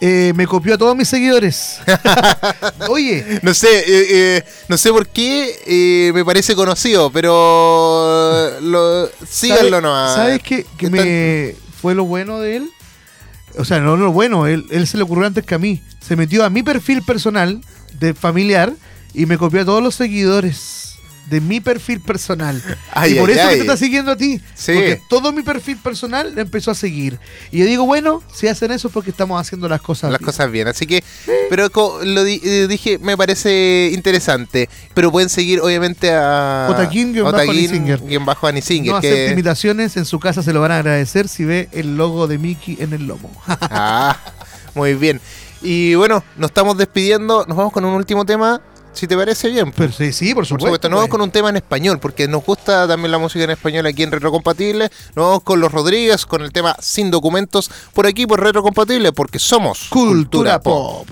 eh, 0.01 0.31
me 0.35 0.47
copió 0.47 0.75
a 0.75 0.77
todos 0.77 0.95
mis 0.95 1.09
seguidores. 1.09 1.79
Oye, 2.89 3.39
No 3.43 3.53
sé, 3.53 3.67
eh, 3.79 3.83
eh, 4.37 4.43
no 4.67 4.77
sé 4.77 4.91
por 4.91 5.07
qué 5.07 5.59
eh, 5.65 6.11
me 6.13 6.23
parece 6.23 6.55
conocido, 6.55 7.11
pero 7.11 8.59
lo, 8.61 9.09
síganlo 9.29 9.69
¿Sabe- 9.69 9.81
nomás. 9.81 10.15
¿Sabes 10.15 10.41
qué, 10.41 10.65
que 10.77 10.85
Están- 10.85 11.01
me 11.05 11.55
fue 11.81 11.95
lo 11.95 12.05
bueno 12.05 12.39
de 12.39 12.57
él? 12.57 12.69
O 13.57 13.65
sea, 13.65 13.79
no 13.79 13.97
lo 13.97 14.11
bueno, 14.11 14.47
él, 14.47 14.65
él 14.69 14.87
se 14.87 14.97
le 14.97 15.03
ocurrió 15.03 15.25
antes 15.27 15.45
que 15.45 15.55
a 15.55 15.59
mí. 15.59 15.81
Se 15.99 16.15
metió 16.15 16.43
a 16.45 16.49
mi 16.49 16.63
perfil 16.63 17.01
personal 17.03 17.61
de 17.99 18.13
familiar 18.13 18.71
y 19.13 19.25
me 19.25 19.37
copió 19.37 19.61
a 19.61 19.65
todos 19.65 19.81
los 19.83 19.95
seguidores 19.95 20.85
de 21.29 21.41
mi 21.41 21.59
perfil 21.59 21.99
personal. 22.01 22.59
Ay, 22.91 23.13
y 23.15 23.19
por 23.19 23.29
ay, 23.29 23.35
eso 23.35 23.43
que 23.43 23.49
ay. 23.49 23.55
te 23.57 23.61
está 23.61 23.77
siguiendo 23.77 24.11
a 24.13 24.15
ti. 24.17 24.41
Sí. 24.55 24.73
Porque 24.73 24.99
todo 25.09 25.31
mi 25.31 25.43
perfil 25.43 25.77
personal 25.77 26.33
le 26.33 26.41
empezó 26.41 26.71
a 26.71 26.75
seguir. 26.75 27.19
Y 27.51 27.59
yo 27.59 27.65
digo, 27.67 27.85
bueno, 27.85 28.23
si 28.33 28.47
hacen 28.47 28.71
eso 28.71 28.87
es 28.87 28.93
porque 28.93 29.11
estamos 29.11 29.39
haciendo 29.39 29.69
las 29.69 29.79
cosas 29.79 30.09
las 30.11 30.19
bien. 30.21 30.25
cosas 30.25 30.51
bien. 30.51 30.67
Así 30.67 30.87
que, 30.87 31.03
pero 31.51 31.69
lo 32.03 32.23
di- 32.23 32.41
eh, 32.43 32.65
dije, 32.67 32.97
me 32.97 33.15
parece 33.15 33.91
interesante. 33.93 34.69
Pero 34.95 35.11
pueden 35.11 35.29
seguir, 35.29 35.59
obviamente, 35.61 36.11
a 36.11 36.67
Otaquín 36.71 37.13
guion 37.13 37.31
bajo 37.31 37.51
Anisinger. 37.51 37.99
guion 38.01 38.25
bajo 38.25 38.47
Anisinger, 38.47 38.93
No 38.95 38.99
que- 38.99 39.29
imitaciones, 39.31 39.97
en 39.97 40.05
su 40.05 40.19
casa 40.19 40.41
se 40.41 40.51
lo 40.51 40.61
van 40.61 40.71
a 40.71 40.77
agradecer 40.79 41.27
si 41.27 41.45
ve 41.45 41.69
el 41.73 41.95
logo 41.95 42.25
de 42.25 42.39
Mickey 42.39 42.75
en 42.79 42.93
el 42.93 43.05
lomo. 43.05 43.31
Ah, 43.45 44.17
muy 44.73 44.95
bien. 44.95 45.21
Y 45.61 45.93
bueno, 45.93 46.23
nos 46.37 46.49
estamos 46.49 46.75
despidiendo. 46.77 47.45
Nos 47.45 47.55
vamos 47.55 47.71
con 47.73 47.83
un 47.85 47.93
último 47.93 48.25
tema, 48.25 48.61
si 48.93 49.07
te 49.07 49.15
parece 49.15 49.49
bien. 49.49 49.71
Pero 49.71 49.91
sí, 49.91 50.11
sí, 50.11 50.33
por 50.33 50.41
Por 50.41 50.45
supuesto. 50.47 50.65
supuesto, 50.67 50.89
nos 50.89 50.97
vamos 50.97 51.09
pues. 51.09 51.17
con 51.17 51.21
un 51.21 51.31
tema 51.31 51.49
en 51.49 51.57
español, 51.57 51.99
porque 51.99 52.27
nos 52.27 52.43
gusta 52.43 52.87
también 52.87 53.11
la 53.11 53.17
música 53.17 53.43
en 53.43 53.51
español 53.51 53.85
aquí 53.85 54.03
en 54.03 54.11
Retrocompatible. 54.11 54.89
Nos 55.15 55.25
vamos 55.25 55.43
con 55.43 55.59
los 55.59 55.71
Rodríguez, 55.71 56.25
con 56.25 56.41
el 56.41 56.51
tema 56.51 56.75
Sin 56.79 57.11
Documentos, 57.11 57.69
por 57.93 58.07
aquí 58.07 58.25
por 58.27 58.41
Retrocompatible, 58.41 59.11
porque 59.13 59.39
somos 59.39 59.87
Cultura 59.89 60.59
Pop. 60.59 61.07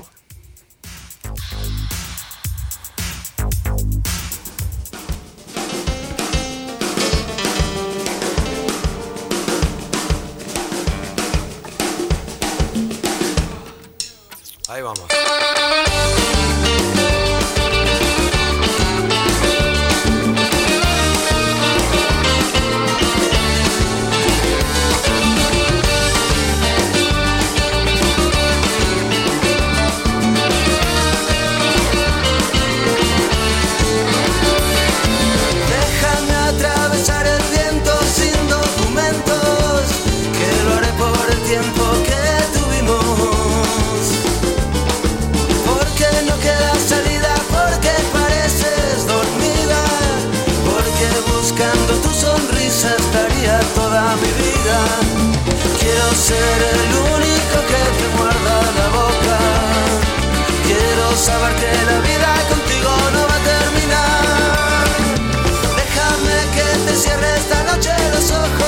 Mi 54.15 54.31
vida. 54.43 54.79
Quiero 55.79 56.07
ser 56.15 56.57
el 56.75 56.95
único 57.15 57.55
que 57.69 57.81
te 57.97 58.07
muerda 58.17 58.55
la 58.79 58.87
boca. 58.99 59.37
Quiero 60.65 61.15
saber 61.15 61.53
que 61.55 61.71
la 61.89 61.99
vida 62.07 62.31
contigo 62.49 62.91
no 63.13 63.21
va 63.27 63.35
a 63.35 63.43
terminar. 63.53 64.85
Déjame 65.81 66.37
que 66.55 66.67
te 66.85 66.95
cierre 66.95 67.37
esta 67.37 67.63
noche 67.63 67.91
los 68.13 68.31
ojos 68.31 68.66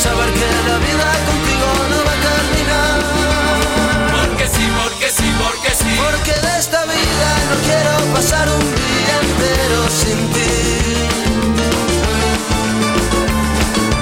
saber 0.00 0.32
que 0.32 0.48
la 0.66 0.78
vida 0.78 1.08
contigo 1.28 1.68
no 1.90 1.98
va 2.06 2.12
a 2.16 2.20
terminar. 2.30 2.98
Porque 4.16 4.46
sí, 4.48 4.64
porque 4.80 5.08
sí, 5.10 5.28
porque 5.42 5.70
sí. 5.80 5.90
Porque 6.06 6.32
de 6.46 6.58
esta 6.58 6.84
vida 6.86 7.28
no 7.50 7.56
quiero 7.68 7.92
pasar 8.14 8.48
un 8.48 8.66
día 8.80 9.14
entero 9.28 9.80
sin 10.00 10.18
ti. 10.34 10.52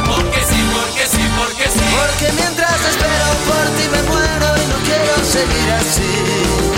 Porque 0.06 0.40
sí, 0.50 0.60
porque 0.76 1.04
sí, 1.12 1.24
porque 1.38 1.66
sí. 1.76 1.86
Porque 1.98 2.26
mientras 2.40 2.78
espero 2.92 3.26
por 3.48 3.64
ti 3.76 3.84
me 3.94 4.02
muero 4.10 4.48
y 4.62 4.66
no 4.70 4.78
quiero 4.86 5.14
seguir 5.24 5.68
así. 5.80 6.77